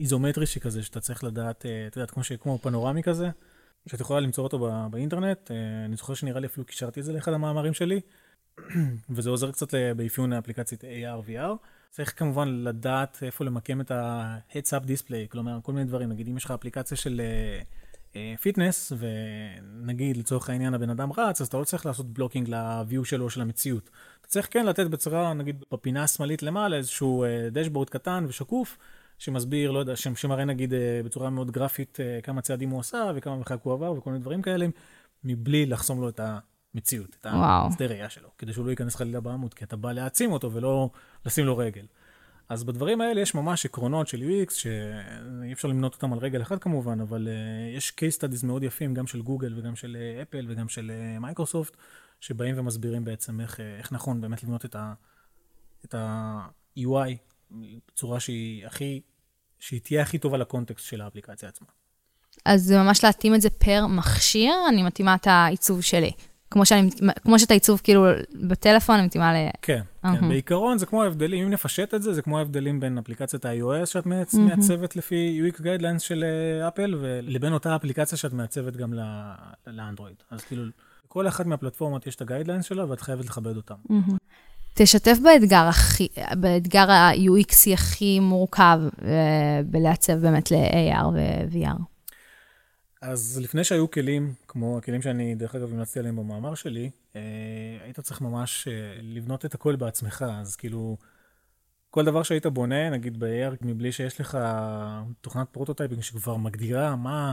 [0.00, 3.28] איזומטרי שכזה, שאתה צריך לדעת, אה, את יודעת, כמו, כמו פנורמי כזה,
[3.88, 5.50] שאת יכולה למצוא אותו באינטרנט.
[5.50, 8.00] אה, אני זוכר שנראה לי אפילו קישרתי את זה לאחד המאמרים שלי,
[9.14, 11.50] וזה עוזר קצת ל- באפיון האפליקציית AR/VR.
[11.90, 16.08] צריך כמובן לדעת איפה למקם את ה-Heads-up Display, כלומר, כל מיני דברים.
[16.08, 17.20] נגיד, אם יש לך אפליקציה של
[18.40, 23.30] fitness, ונגיד לצורך העניין הבן אדם רץ, אז אתה לא צריך לעשות blocking ל-view שלו
[23.30, 23.90] של המציאות.
[24.20, 28.78] אתה צריך כן לתת בצורה, נגיד, בפינה השמאלית למעלה, איזשהו דשבורד קטן ושקוף,
[29.18, 33.36] שמסביר, לא יודע, שמראה נגיד אה, בצורה מאוד גרפית אה, כמה צעדים הוא עשה וכמה
[33.36, 34.66] מרחק הוא עבר וכל מיני דברים כאלה,
[35.24, 36.20] מבלי לחסום לו את
[36.74, 37.26] המציאות, את.
[37.72, 40.90] השדה ראייה שלו, כדי שהוא לא ייכנס חלילה בעמוד, כי אתה בא להעצים אותו ולא
[41.26, 41.86] לשים לו רגל.
[42.48, 46.58] אז בדברים האלה יש ממש עקרונות של UX, שאי אפשר למנות אותם על רגל אחד
[46.58, 50.46] כמובן, אבל uh, יש case studies מאוד יפים, גם של גוגל וגם של אה, אפל
[50.48, 51.76] וגם של אה, מייקרוסופט,
[52.20, 54.94] שבאים ומסבירים בעצם איך, אה, איך נכון באמת לבנות את, ה,
[55.84, 57.33] את ה-UI
[57.88, 59.00] בצורה שהיא הכי,
[59.58, 61.66] שהיא תהיה הכי טובה לקונטקסט של האפליקציה עצמה.
[62.44, 66.12] אז זה ממש להתאים את זה פר מכשיר, אני מתאימה את העיצוב שלי.
[66.50, 66.90] כמו, שאני,
[67.22, 68.04] כמו שאת העיצוב כאילו
[68.48, 69.36] בטלפון, אני מתאימה ל...
[69.62, 70.20] כן, אהה.
[70.20, 70.28] כן.
[70.28, 74.06] בעיקרון זה כמו ההבדלים, אם נפשט את זה, זה כמו ההבדלים בין אפליקציית ה-iOS שאת
[74.06, 78.94] מעצ- מעצבת לפי UX Guidelines של אה, אפל, ולבין אותה אפליקציה שאת מעצבת גם
[79.66, 80.16] לאנדרואיד.
[80.30, 80.64] אז כאילו,
[81.06, 83.74] לכל אחת מהפלטפורמות יש את ה guidelines שלה, ואת חייבת לכבד אותם.
[84.74, 86.08] תשתף באתגר הכי,
[86.40, 91.82] באתגר ה-UX־י הכי מורכב אה, בלעצב באמת ל-AR ו-VR.
[93.02, 97.20] אז לפני שהיו כלים, כמו הכלים שאני, דרך אגב, המלצתי עליהם במאמר שלי, אה,
[97.84, 100.24] היית צריך ממש אה, לבנות את הכל בעצמך.
[100.28, 100.96] אז כאילו,
[101.90, 104.38] כל דבר שהיית בונה, נגיד ב-AR, מבלי שיש לך
[105.20, 107.32] תוכנת prototyping שכבר מגדירה מה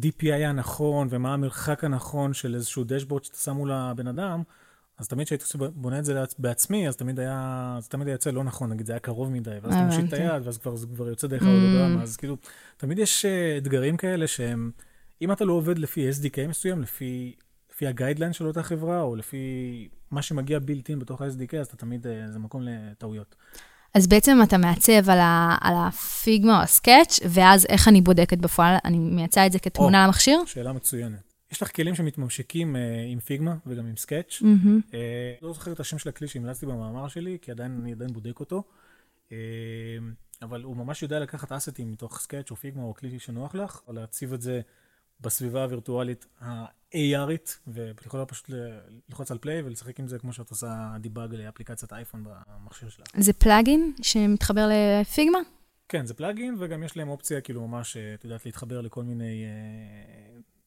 [0.00, 4.42] DPI הנכון ומה המרחק הנכון של איזשהו דשבורד שאתה שם מול הבן אדם,
[4.98, 8.44] אז תמיד כשהייתי בונה את זה בעצמי, אז תמיד היה, זה תמיד היה יוצא לא
[8.44, 10.12] נכון, נגיד זה היה קרוב מדי, ואז אתה מושיט את.
[10.12, 12.36] היד, ואז כבר, זה כבר יוצא דרך ההולוגרמה, אז כאילו,
[12.76, 14.70] תמיד יש אה, אתגרים כאלה שהם,
[15.22, 17.34] אם אתה לא עובד לפי SDK מסוים, לפי,
[17.72, 19.38] לפי הגיידליין של אותה חברה, או לפי
[20.10, 23.36] מה שמגיע בילט-אין בתוך ה-SDK, אז אתה תמיד, אה, זה מקום לטעויות.
[23.94, 28.76] אז בעצם אתה מעצב על, ה, על הפיגמה או הסקאץ', ואז איך אני בודקת בפועל,
[28.84, 30.38] אני מייצאה את זה כתמונה למכשיר?
[30.46, 31.25] שאלה מצוינת.
[31.52, 34.38] יש לך כלים שמתממשקים אה, עם Figma וגם עם Sketch.
[34.42, 34.80] מהמם.
[34.94, 38.40] אה, לא זוכר את השם של הכלי שהמלצתי במאמר שלי, כי עדיין, אני עדיין בודק
[38.40, 38.62] אותו.
[39.32, 39.36] אה,
[40.42, 43.92] אבל הוא ממש יודע לקחת assetים מתוך Sketch או Figma או כלי שנוח לך, או
[43.92, 44.60] להציב את זה
[45.20, 48.50] בסביבה הווירטואלית ה-AR־ית, ואת יכולה פשוט
[49.08, 53.06] ללחוץ על play ולשחק עם זה כמו שאת עושה debug לאפליקציית האייפון במכשיר שלך.
[53.16, 55.38] זה plugin שמתחבר ל Figma?
[55.88, 59.44] כן, זה plugin, וגם יש להם אופציה, כאילו ממש, אה, את יודעת, להתחבר לכל מיני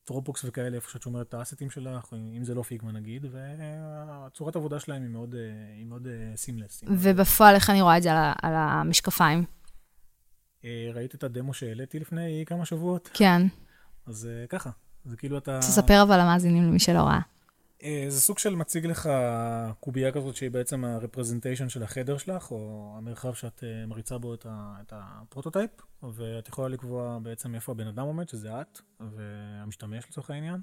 [0.09, 4.55] Dropbox וכאלה, איפה שאת שומרת את ה assetים שלך, אם זה לא Figma נגיד, והצורת
[4.55, 6.83] עבודה שלהם היא מאוד, אה, היא מאוד seamless.
[6.87, 9.45] ובפועל, איך אני רואה את זה על, על המשקפיים?
[10.65, 13.09] אה, ראית את הדמו שהעליתי לפני כמה שבועות?
[13.13, 13.41] כן.
[14.05, 14.69] אז אה, ככה,
[15.05, 15.59] זה כאילו אתה...
[15.59, 17.19] תספר אבל למאזינים למי שלא ראה.
[17.83, 19.09] אה, זה סוג של מציג לך
[19.79, 24.45] קובייה כזאת שהיא בעצם ה-representation של החדר שלך, או המרחב שאת אה, מריצה בו את,
[24.49, 25.71] ה, את ה prototype,
[26.13, 30.61] ואת יכולה לקבוע בעצם איפה הבן אדם עומד, שזה את, והמשתמש לצורך העניין,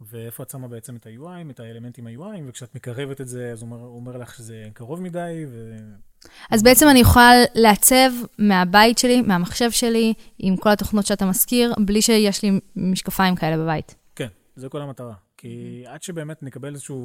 [0.00, 3.70] ואיפה את שמה בעצם את ה-UI, את האלמנטים ה-UI, וכשאת מקרבת את זה, אז הוא
[3.70, 5.76] אומר, הוא אומר לך שזה קרוב מדי, ו...
[6.50, 12.02] אז בעצם אני יכולה לעצב מהבית שלי, מהמחשב שלי, עם כל התוכנות שאתה מזכיר, בלי
[12.02, 13.94] שיש לי משקפיים כאלה בבית.
[14.14, 15.14] כן, זה כל המטרה.
[15.40, 16.96] כי עד שבאמת נקבל איזושהי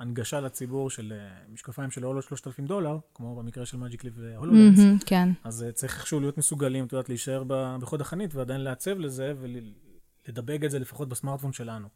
[0.00, 4.78] הנגשה לציבור של אה, משקפיים שלא עולות 3,000 דולר, כמו במקרה של מג'יק ליב והולולנס,
[4.78, 5.28] מהמם, כן.
[5.44, 7.44] אז אה, צריך איכשהו להיות מסוגלים, את יודעת, להישאר
[7.80, 11.88] בחוד החנית ועדיין לעצב לזה ולדבג את זה לפחות בסמארטפון שלנו.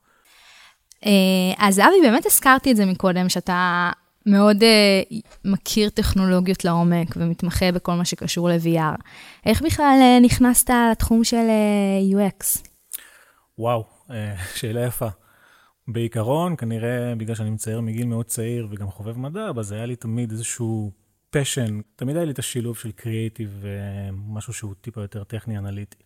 [1.07, 1.11] אה,
[1.59, 3.91] אז אבי, באמת הזכרתי את זה מקודם, שאתה
[4.27, 5.03] מאוד אה,
[5.45, 9.03] מכיר טכנולוגיות לעומק ומתמחה בכל מה שקשור ל-VR.
[9.47, 12.69] איך בכלל אה, נכנסת לתחום של אה, UX?
[13.59, 13.85] וואו,
[14.57, 15.09] שאלה יפה.
[15.93, 20.31] בעיקרון, כנראה בגלל שאני מצייר מגיל מאוד צעיר וגם חובב מדע, אז היה לי תמיד
[20.31, 20.93] איזשהו
[21.31, 25.97] פשן, תמיד היה לי את השילוב של קריאיטיב ומשהו שהוא טיפה יותר טכני-אנליטי.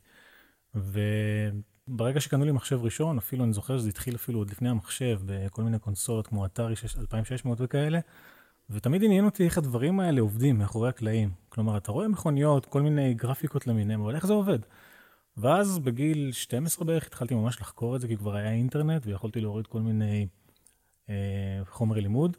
[0.75, 5.62] וברגע שקנו לי מחשב ראשון, אפילו אני זוכר שזה התחיל אפילו עוד לפני המחשב, בכל
[5.62, 7.99] מיני קונסולות כמו אתרי 2600 וכאלה,
[8.70, 11.31] ותמיד עניין אותי איך הדברים האלה עובדים מאחורי הקלעים.
[11.49, 14.59] כלומר, אתה רואה מכוניות, כל מיני גרפיקות למיניהם, אבל איך זה עובד?
[15.37, 19.66] ואז בגיל 12 בערך התחלתי ממש לחקור את זה, כי כבר היה אינטרנט ויכולתי להוריד
[19.66, 20.27] כל מיני
[21.09, 21.14] אה,
[21.64, 22.37] חומרי לימוד.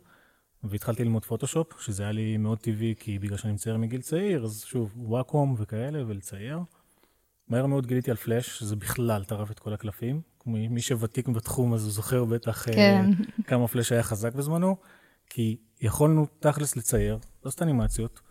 [0.63, 4.63] והתחלתי ללמוד פוטושופ, שזה היה לי מאוד טבעי, כי בגלל שאני מצייר מגיל צעיר, אז
[4.65, 6.59] שוב, וואקום וכאלה, ולצייר.
[7.47, 10.21] מהר מאוד גיליתי על פלאש, שזה בכלל טרף את כל הקלפים.
[10.45, 13.11] מי שוותיק בתחום, אז הוא זוכר בטח כן.
[13.19, 14.75] אה, כמה פלאש היה חזק בזמנו,
[15.29, 18.21] כי יכולנו תכלס לצייר, לא סתם אנימציות,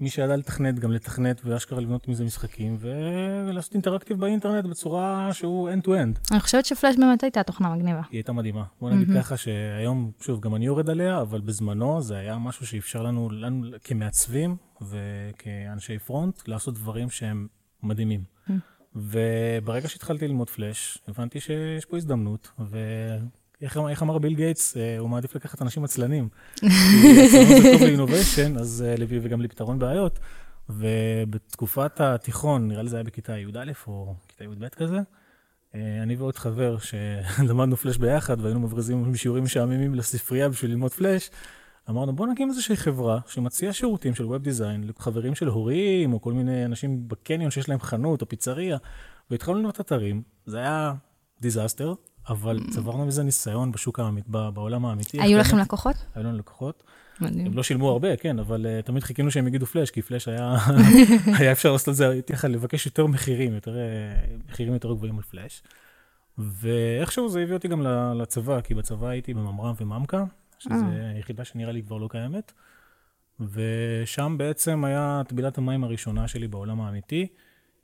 [0.00, 6.32] מי שידע לתכנת, גם לתכנת ואשכרה לבנות מזה משחקים, ולעשות אינטראקטיב באינטרנט בצורה שהוא end-to-end.
[6.32, 8.00] אני חושבת שפלאש באמת הייתה תוכנה מגניבה.
[8.10, 8.64] היא הייתה מדהימה.
[8.80, 13.02] בוא נגיד ככה שהיום, שוב, גם אני יורד עליה, אבל בזמנו זה היה משהו שאפשר
[13.02, 17.46] לנו, לנו כמעצבים וכאנשי front, לעשות דברים שהם
[17.82, 18.24] מדהימים.
[18.94, 22.78] וברגע שהתחלתי ללמוד פלאש, הבנתי שיש פה הזדמנות, ו...
[23.62, 26.28] איך, איך אמר ביל גייטס, אה, הוא מעדיף לקחת אנשים עצלנים.
[26.60, 26.66] כי
[27.26, 30.18] עצלנות זה טוב ל innovation, אז אה, וגם לפתרון בעיות.
[30.68, 34.98] ובתקופת התיכון, נראה לי זה היה בכיתה י"א או כיתה י"ב כזה,
[35.74, 41.30] אה, אני ועוד חבר שלמדנו פלאש ביחד והיינו מבריזים משיעורים משעממים לספרייה בשביל ללמוד פלאש,
[41.90, 46.32] אמרנו בוא נקים איזושהי חברה שמציעה שירותים של web design לחברים של הורים או כל
[46.32, 48.78] מיני אנשים בקניון שיש להם חנות או פיצריה,
[49.30, 50.94] והתחלנו לבנות אתרים, זה היה
[51.40, 51.94] disaster,
[52.28, 55.20] אבל צברנו מזה ניסיון בשוק האמית, בעולם האמיתי.
[55.20, 55.96] היו לכם לקוחות?
[56.14, 56.82] היו לנו לקוחות.
[57.20, 57.46] מדהים.
[57.46, 60.56] הם לא שילמו הרבה, כן, אבל uh, תמיד חיכינו שהם יגידו פלאש, כי פלאש היה,
[61.38, 65.16] היה אפשר לעשות את זה, הייתי יכול לבקש יותר מחירים, יותר, uh, מחירים יותר גבוהים
[65.16, 65.62] על פלאש.
[66.38, 67.82] ואיכשהו זה הביא אותי גם
[68.14, 70.24] לצבא, כי בצבא הייתי בממר"ם וממק"א,
[70.58, 71.18] שזו אה.
[71.18, 72.52] יחידה שנראה לי כבר לא קיימת.
[73.40, 77.26] ושם בעצם היה טבילת המים הראשונה שלי בעולם האמיתי,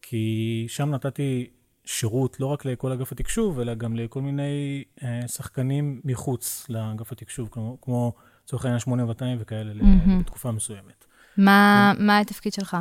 [0.02, 1.50] כי שם נתתי
[1.86, 7.48] שירות לא רק לכל אגף התקשוב, אלא גם לכל מיני אה, שחקנים מחוץ לאגף התקשוב,
[7.52, 8.12] כמו, כמו
[8.44, 10.20] לצורך העניין 8200 וכאלה, mm-hmm.
[10.20, 11.04] בתקופה מסוימת.
[11.36, 12.06] מה, כן.
[12.06, 12.76] מה התפקיד שלך?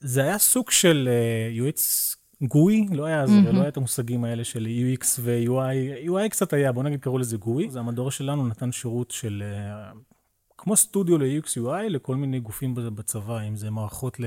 [0.00, 1.80] זה היה סוג של אה, UX
[2.46, 3.44] גוי, לא היה, mm-hmm.
[3.46, 7.18] זה לא היה את המושגים האלה של UX ו-UI, UI קצת היה, בוא נגיד קראו
[7.18, 7.70] לזה גוי.
[7.70, 9.42] זה המדור שלנו נתן שירות של,
[9.92, 9.96] uh,
[10.58, 14.24] כמו סטודיו ל-UX UI לכל מיני גופים בצבא, אם זה מערכות ל...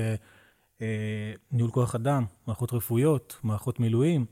[0.82, 4.26] אה, ניהול כוח אדם, מערכות רפואיות, מערכות מילואים,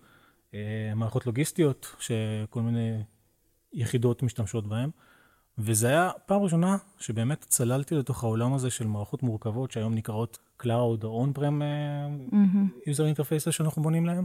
[0.55, 3.03] אה, מערכות לוגיסטיות, שכל מיני
[3.73, 4.91] יחידות משתמשות בהן.
[5.59, 11.05] וזה היה פעם ראשונה שבאמת צללתי לתוך העולם הזה של מערכות מורכבות, שהיום נקראות Cloud
[11.05, 12.89] או On-Prem mm-hmm.
[12.89, 14.25] User Interfaces שאנחנו בונים להם.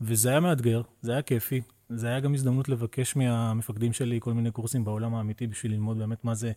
[0.00, 1.60] וזה היה מאתגר, זה היה כיפי.
[1.88, 6.24] זה היה גם הזדמנות לבקש מהמפקדים שלי כל מיני קורסים בעולם האמיתי בשביל ללמוד באמת
[6.24, 6.52] מה זה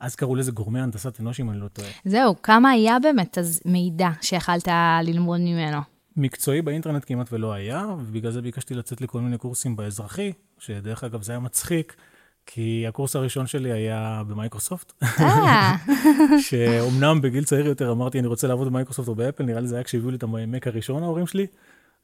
[0.00, 1.88] אז קראו לזה גורמי הנדסת אנוש, אם אני לא טועה.
[2.04, 4.68] זהו, כמה היה באמת אז מידע שיכלת
[5.02, 5.78] ללמוד ממנו?
[6.16, 11.22] מקצועי באינטרנט כמעט ולא היה, ובגלל זה ביקשתי לצאת לכל מיני קורסים באזרחי, שדרך אגב
[11.22, 11.96] זה היה מצחיק,
[12.46, 14.92] כי הקורס הראשון שלי היה במייקרוסופט.
[15.02, 15.76] אה.
[16.48, 19.74] שאומנם בגיל צעיר יותר אמרתי, אני רוצה לעבוד במייקרוסופט או ב Apple, נראה לי זה
[19.74, 21.46] היה כשהביאו לי את ה Mac הראשון, ההורים שלי.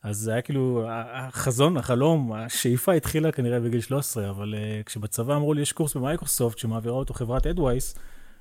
[0.02, 5.54] אז זה היה כאילו, החזון, החלום, השאיפה התחילה כנראה בגיל 13, אבל uh, כשבצבא אמרו
[5.54, 7.94] לי, יש קורס במייקרוסופט שמעבירה אותו חברת אדווייס,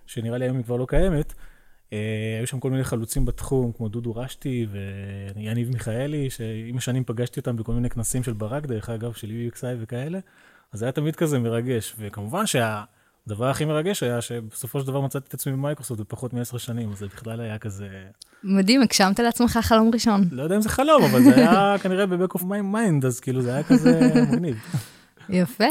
[0.05, 1.93] שנראה לי היום היא כבר לא קיימת, uh,
[2.39, 4.67] היו שם כל מיני חלוצים בתחום, כמו דודו רשתי
[5.35, 9.65] ויניב מיכאלי, שעם השנים פגשתי אותם בכל מיני כנסים של ברק, דרך אגב, של UXI
[9.79, 10.19] וכאלה,
[10.71, 12.83] אז זה היה תמיד כזה מרגש, וכמובן שה...
[13.27, 16.97] הדבר הכי מרגש היה שבסופו של דבר מצאתי את עצמי במייקרוסופט בפחות מעשר שנים, אז
[16.97, 17.87] זה בכלל היה כזה...
[18.43, 20.23] מדהים, הגשמת לעצמך חלום ראשון.
[20.31, 23.41] לא יודע אם זה חלום, אבל זה היה כנראה ב-back of my mind, אז כאילו
[23.41, 24.57] זה היה כזה מגניב.
[25.29, 25.63] יפה,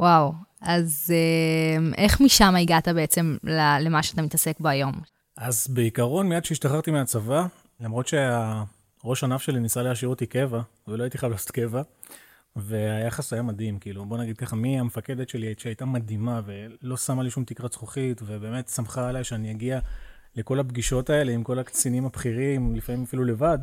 [0.00, 0.32] וואו.
[0.60, 3.36] אז אה, איך משם הגעת בעצם
[3.80, 4.92] למה שאתה מתעסק בו היום?
[5.36, 7.46] אז בעיקרון, מיד שהשתחררתי מהצבא,
[7.80, 11.82] למרות שהראש ענף שלי ניסה להשאיר אותי קבע, ולא הייתי חייב לעשות קבע,
[12.56, 17.30] והיחס היה מדהים, כאילו, בוא נגיד ככה, מי המפקדת שלי שהייתה מדהימה ולא שמה לי
[17.30, 19.80] שום תקרת זכוכית, ובאמת שמחה עליי שאני אגיע
[20.36, 23.58] לכל הפגישות האלה עם כל הקצינים הבכירים, לפעמים אפילו לבד,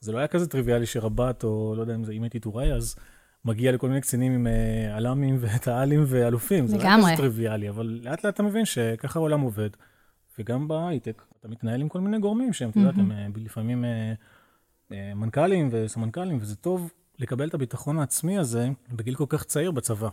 [0.00, 2.96] זה לא היה כזה טריוויאלי שרב"ט, או לא יודע אם זה, אם הייתי טוראי, אז
[3.44, 6.64] מגיע לכל מיני קצינים עם אה, אל"מים ותע"לים ואלופים.
[6.64, 6.78] לגמרי.
[6.78, 9.70] זה לא היה כזה טריוויאלי, אבל לאט לאט אתה מבין שככה העולם עובד.
[10.38, 15.14] וגם בהייטק, אתה מתנהל עם כל מיני גורמים שהם, אתה יודע, הם אה, לפעמים אה,
[15.14, 20.08] מנכ"לים וסמנכ"לים, וזה טוב לקבל את הביטחון העצמי הזה בגיל כל כך צעיר בצבא.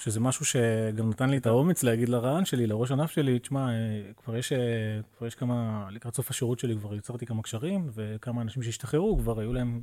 [0.00, 3.74] שזה משהו שגם נתן לי את האומץ להגיד לרען שלי, לראש ענף שלי, תשמע, אה,
[4.16, 4.58] כבר יש, אה,
[5.18, 9.40] כבר יש כמה, לקראת סוף השירות שלי כבר יצרתי כמה קשרים, וכמה אנשים שהשתחררו, כבר
[9.40, 9.80] היו להם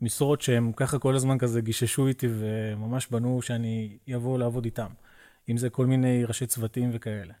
[0.00, 4.88] משרות שהם ככה כל הזמן כזה גיששו איתי וממש בנו שאני אבוא לעבוד איתם.
[5.50, 7.32] אם זה כל מיני ראשי צוותים וכאלה.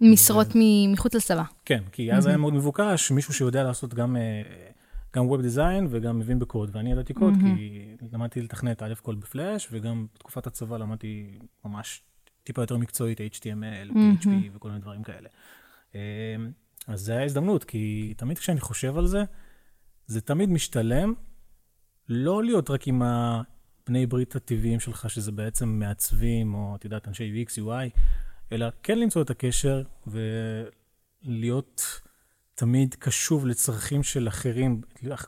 [0.00, 1.42] משרות מ- מחוץ לצבא.
[1.64, 4.42] כן, כי אז היה מאוד מבוקש, מישהו שיודע לעשות גם, אה,
[5.16, 9.68] גם Web Design וגם מבין בקוד, ואני ידעתי קוד, כי למדתי לתכנת א' כל בפלאש,
[9.72, 12.02] וגם בתקופת הצבא למדתי ממש
[12.44, 15.28] טיפה יותר מקצועית, HTML, PHP וכל מיני דברים כאלה.
[15.94, 16.00] אה,
[16.86, 19.24] אז זו הייתה הזדמנות, כי תמיד כשאני חושב על זה,
[20.06, 21.14] זה תמיד משתלם
[22.08, 27.44] לא להיות רק עם הבני ברית הטבעיים שלך, שזה בעצם מעצבים, או את יודעת, אנשי
[27.44, 28.00] UX, UI,
[28.52, 29.82] אלא כן למצוא את הקשר
[31.26, 32.00] ולהיות
[32.60, 34.80] תמיד קשוב לצרכים של אחרים,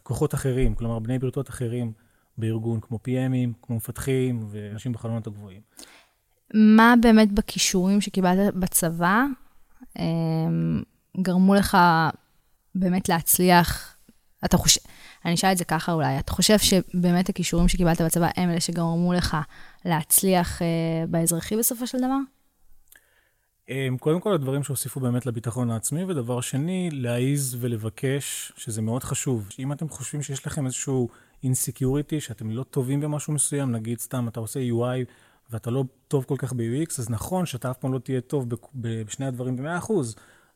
[0.03, 1.93] כוחות אחרים, כלומר בני בריתות אחרים
[2.39, 5.61] בארגון, כמו PMים, כמו מפתחים ואנשים בחלונות הגבוהים.
[6.55, 9.25] מה באמת בכישורים שקיבלת בצבא
[9.99, 10.83] אמ,
[11.21, 11.79] גרמו לך
[12.75, 13.97] באמת להצליח?
[14.45, 14.81] אתה חושב,
[15.25, 19.13] אני אשאל את זה ככה אולי, אתה חושב שבאמת הכישורים שקיבלת בצבא הם אלה שגרמו
[19.13, 19.37] לך
[19.85, 20.67] להצליח אה,
[21.09, 22.19] באזרחי בסופו של דבר?
[23.73, 29.49] אמ, קודם כל, הדברים שהוסיפו באמת לביטחון העצמי, ודבר שני, להעיז ולבקש, שזה מאוד חשוב.
[29.59, 31.09] אם אתם חושבים שיש לכם איזשהו
[31.45, 35.11] אינסקיוריטי, שאתם לא טובים במשהו מסוים, נגיד סתם אתה עושה UI
[35.51, 39.27] ואתה לא טוב כל כך ב-UX, אז נכון שאתה אף פעם לא תהיה טוב בשני
[39.27, 39.93] הדברים ב-100%,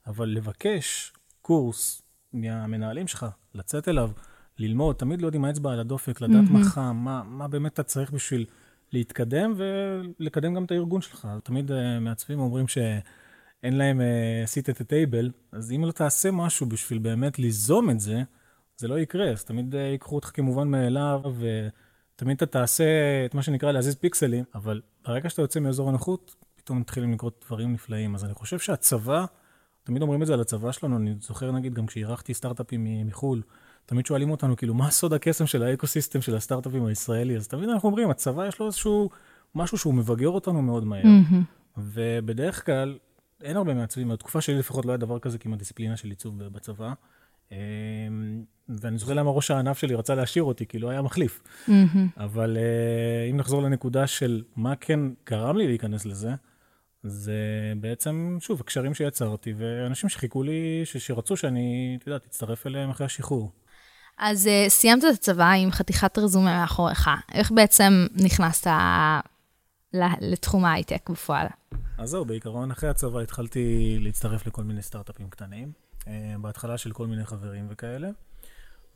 [0.07, 1.13] אבל לבקש
[1.43, 2.03] קורס
[2.33, 4.11] מהמנהלים שלך, לצאת אליו,
[4.59, 6.53] ללמוד, תמיד להיות עם האצבע על הדופק, לדעת mm-hmm.
[6.53, 8.45] מה חם, מה, מה באמת אתה צריך בשביל
[8.93, 11.29] להתקדם ולקדם גם את הארגון שלך.
[11.43, 16.31] תמיד uh, מעצבים אומרים שאין להם uh, seat at the table, אז אם לא תעשה
[16.31, 18.23] משהו בשביל באמת ליזום את זה,
[18.77, 19.31] זה לא יקרה.
[19.31, 22.85] אז תמיד uh, ייקחו אותך כמובן מאליו, ותמיד אתה תעשה
[23.27, 27.73] את מה שנקרא להזיז פיקסלים, אבל ברגע שאתה יוצא מאזור הנוחות, פתאום מתחילים לקרות דברים
[27.73, 28.15] נפלאים.
[28.15, 29.25] אז אני חושב שהצבא,
[29.85, 33.43] תמיד אומרים את זה על הצבא שלנו, אני זוכר נגיד גם כשאירחתי סטארט-אפים מחו"ל,
[33.87, 37.37] תמיד שואלים אותנו, כאילו, מה סוד הקסם של האקוסיסטם של הסטארט-אפים הישראלי?
[37.37, 39.11] אז תמיד אנחנו אומרים, הצבא יש לו איזשהו
[39.55, 41.03] משהו שהוא מבגר אותנו מאוד מהר.
[41.03, 41.79] Mm-hmm.
[41.79, 42.99] ובדרך כלל,
[43.43, 46.93] אין הרבה מעצבים, בתקופה שלי לפחות לא היה דבר כזה כמעט דיסציפלינה של עיצוב בצבא.
[47.53, 47.57] אמ,
[48.69, 51.43] ואני זוכר למה ראש הענף שלי רצה להשאיר אותי, כי לא היה מחליף.
[51.69, 51.71] Mm-hmm.
[52.17, 56.31] אבל אה, אם נחזור לנקודה של מה כן גרם לי להיכנס לזה,
[57.03, 63.07] זה בעצם, שוב, הקשרים שיצרתי, ואנשים שחיכו לי, שרצו שאני, את יודעת, אצטרף אליהם אחרי
[63.07, 63.53] השחרור.
[64.19, 67.11] אז uh, סיימת את הצבא עם חתיכת רזומה מאחוריך.
[67.33, 68.71] איך בעצם נכנסת
[70.21, 71.47] לתחום ההייטק בפועל?
[71.99, 76.07] אז זהו, בעיקרון אחרי הצבא התחלתי להצטרף לכל מיני סטארט-אפים קטנים, uh,
[76.41, 78.09] בהתחלה של כל מיני חברים וכאלה.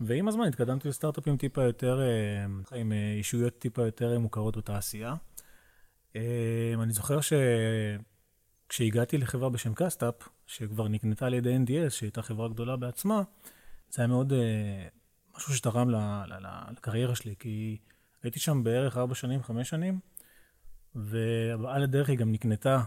[0.00, 2.00] ועם הזמן התקדמתי לסטארט-אפים טיפה יותר,
[2.70, 5.14] uh, עם אישויות טיפה יותר מוכרות בתעשייה.
[6.82, 7.18] אני זוכר
[8.68, 10.14] שכשהגעתי לחברה בשם CastUP,
[10.46, 13.22] שכבר נקנתה על ידי NDS, שהייתה חברה גדולה בעצמה,
[13.90, 14.32] זה היה מאוד
[15.40, 15.90] משהו שתרם
[16.70, 17.76] לקריירה שלי, כי
[18.22, 19.98] הייתי שם בערך ארבע שנים, חמש שנים,
[20.94, 22.80] ועל הדרך היא גם נקנתה,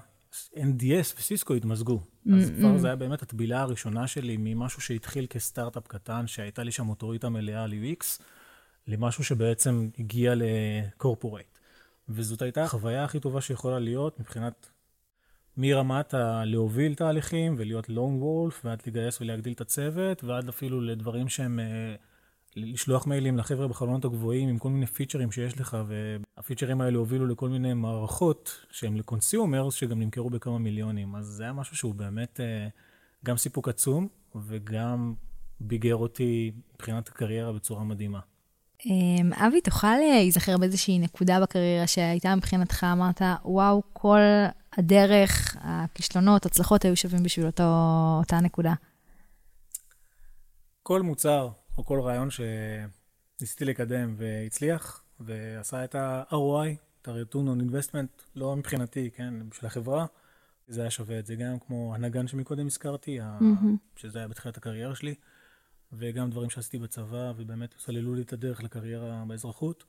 [0.56, 1.99] NDS וסיסקו התמזגו.
[1.99, 2.36] Mm-hmm.
[2.36, 6.89] אז כבר זה היה באמת הטבילה הראשונה שלי ממשהו שהתחיל כסטארט-אפ קטן, שהייתה לי שם
[6.89, 8.22] אוטוריטה מלאה על UX,
[8.88, 11.57] למשהו שבעצם הגיע ל corporate.
[12.10, 14.70] וזאת הייתה החוויה הכי טובה שיכולה להיות מבחינת
[15.58, 21.60] מרמת הלהוביל תהליכים ולהיות lone wolf, ועד לגייס ולהגדיל את הצוות, ועד אפילו לדברים שהם...
[21.60, 22.12] Uh,
[22.56, 27.49] לשלוח מיילים לחבר'ה בחלונות הגבוהים עם כל מיני פיצ'רים שיש לך, והפיצ'רים האלה הובילו לכל
[27.49, 31.16] מיני מערכות שהם ל consumers, שגם נמכרו בכמה מיליונים.
[31.16, 32.68] אז זה היה משהו שהוא באמת אה,
[33.26, 35.14] גם סיפוק עצום, וגם
[35.60, 38.20] ביגר אותי מבחינת הקריירה בצורה מדהימה.
[38.86, 44.20] אמ, אבי, תוכל להיזכר באיזושהי נקודה בקריירה שהייתה מבחינתך, אמרת, וואו, כל
[44.78, 47.64] הדרך, הכישלונות, הצלחות היו שווים בשביל אותו,
[48.20, 48.74] אותה נקודה.
[50.84, 58.24] כל מוצר או כל רעיון שניסיתי לקדם והצליח, ועשה את ה-ROI, את ה-return on investment,
[58.36, 60.05] לא מבחינתי, כן, בשביל החברה,
[60.67, 63.65] זה היה שווה את זה, גם כמו הנגן שמקודם הזכרתי, mm-hmm.
[63.95, 65.15] שזה היה בתחילת הקריירה שלי,
[65.93, 69.84] וגם דברים שעשיתי בצבא, ובאמת סללו לי את הדרך לקריירה באזרחות.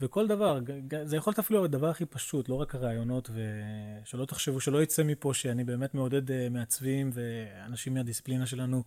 [0.00, 0.60] וכל דבר,
[1.04, 5.34] זה יכול להיות אפילו הדבר הכי פשוט, לא רק הרעיונות, ושלא תחשבו, שלא יצא מפה
[5.34, 8.84] שאני באמת מעודד אה, מעצבים ואנשים מהדיסציפלינה שלנו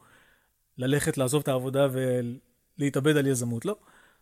[0.78, 3.76] ללכת, לעזוב את העבודה ולהתאבד על יזמות, לא.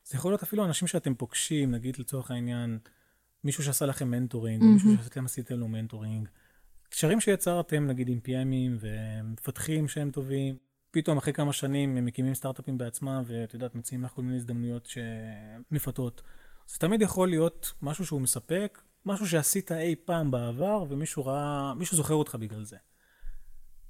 [0.06, 2.80] זה יכול להיות אפילו אנשים שאתם פוגשים, נגיד לצורך העניין,
[3.44, 4.66] מישהו שעשה לכם mentoring, mm-hmm.
[4.66, 6.28] או מישהו שאתם עשיתם לו mentoring.
[6.90, 10.58] קשרים שיצרתם, נגיד עם PMים ומפתחים שהם טובים,
[10.92, 14.86] פתאום אחרי כמה שנים הם מקימים סטארט-אפים בעצמם, ואת יודעת, מציעים לך כל מיני הזדמנויות
[14.86, 16.22] שמפתות.
[16.68, 21.98] זה תמיד יכול להיות משהו שהוא מספק, משהו שעשית אי פעם בעבר, ומישהו ראה, מישהו
[21.98, 22.78] זוכר אותך בגלל זה.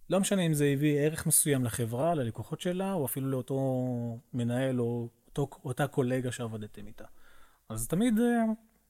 [0.10, 3.60] לא משנה אם זה הביא ערך מסוים לחברה, ללקוחות שלה, או אפילו לאותו
[4.34, 7.06] מנהל או אותו, אותה קולגה שעבדתם איתה.
[7.70, 8.44] אז תמיד אה,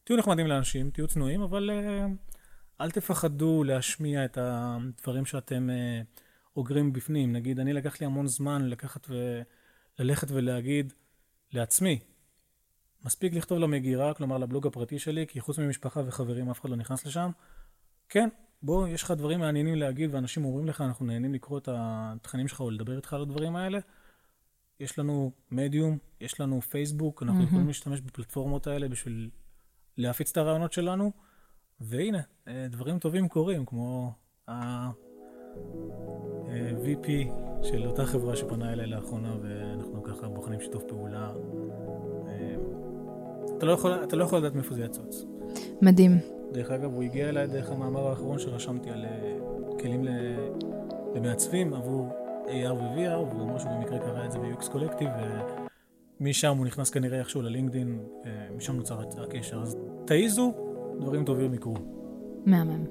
[0.03, 2.05] תהיו נחמדים לאנשים, תהיו צנועים, אבל אה,
[2.81, 6.01] אל תפחדו להשמיע את הדברים שאתם אה,
[6.55, 7.33] אוגרים בפנים.
[7.33, 10.93] נגיד, אני לקח לי המון זמן לקחת וללכת ולהגיד
[11.53, 11.99] לעצמי,
[13.05, 17.05] מספיק לכתוב למגירה, כלומר לבלוג הפרטי שלי, כי חוץ ממשפחה וחברים אף אחד לא נכנס
[17.05, 17.31] לשם.
[18.09, 18.29] כן,
[18.63, 22.59] בוא, יש לך דברים מעניינים להגיד, ואנשים אומרים לך, אנחנו נהנים לקרוא את התכנים שלך
[22.59, 23.79] או לדבר איתך על הדברים האלה.
[24.79, 27.43] יש לנו מדיום, יש לנו פייסבוק, אנחנו mm-hmm.
[27.43, 29.29] יכולים להשתמש בפלטפורמות האלה בשביל
[29.97, 31.11] להפיץ את הרעיונות שלנו,
[31.81, 34.13] והנה, אה, דברים טובים קורים, כמו
[34.47, 34.97] ה-VP
[37.63, 41.31] של אותה חברה שפנה אליי לאחרונה, ואנחנו ככה בוחנים שיתוף פעולה.
[42.27, 42.55] אה,
[43.57, 45.25] אתה לא יכול, אתה לא יכול לדעת מאיפה זה יצוץ.
[45.81, 46.38] מדהים.
[46.51, 49.39] דרך אגב, הוא הגיע אליי דרך המאמר האחרון שרשמתי על אה,
[49.79, 50.05] כלים
[51.15, 52.07] למעצבים עבור
[52.45, 55.09] AR ו-VR, והוא אמר שהוא במקרה קרא את זה ב-UX קולקטיב,
[56.21, 57.99] ומשם הוא נכנס כנראה איכשהו ללינקדין,
[58.57, 59.61] משם נוצר הקשר.
[59.61, 60.53] אז תעיזו,
[60.99, 61.75] דברים טובים יקרו.
[62.45, 62.85] מהמם.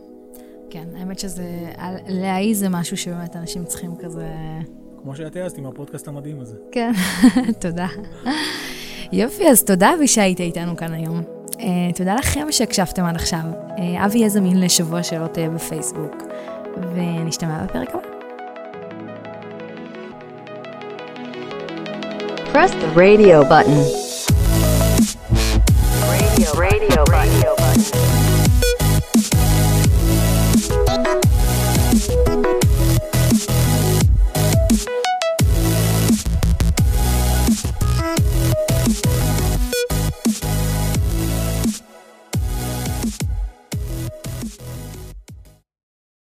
[0.71, 1.73] כן, האמת שזה,
[2.09, 4.29] להעיז זה משהו שבאמת אנשים צריכים כזה...
[5.03, 6.57] כמו שאת העזת עם הפודקאסט המדהים הזה.
[6.73, 6.93] כן,
[7.61, 7.87] תודה.
[9.13, 11.38] יופי, אז תודה אבי שהיית איתנו כאן היום.
[11.59, 11.63] Uh,
[11.95, 13.39] תודה לכם שהקשבתם עד עכשיו.
[13.77, 16.17] Uh, אבי יהיה זמין לשבוע שאלות uh, בפייסבוק,
[16.95, 18.09] ונשתמע בפרק הבא.
[22.53, 24.08] Press the radio button.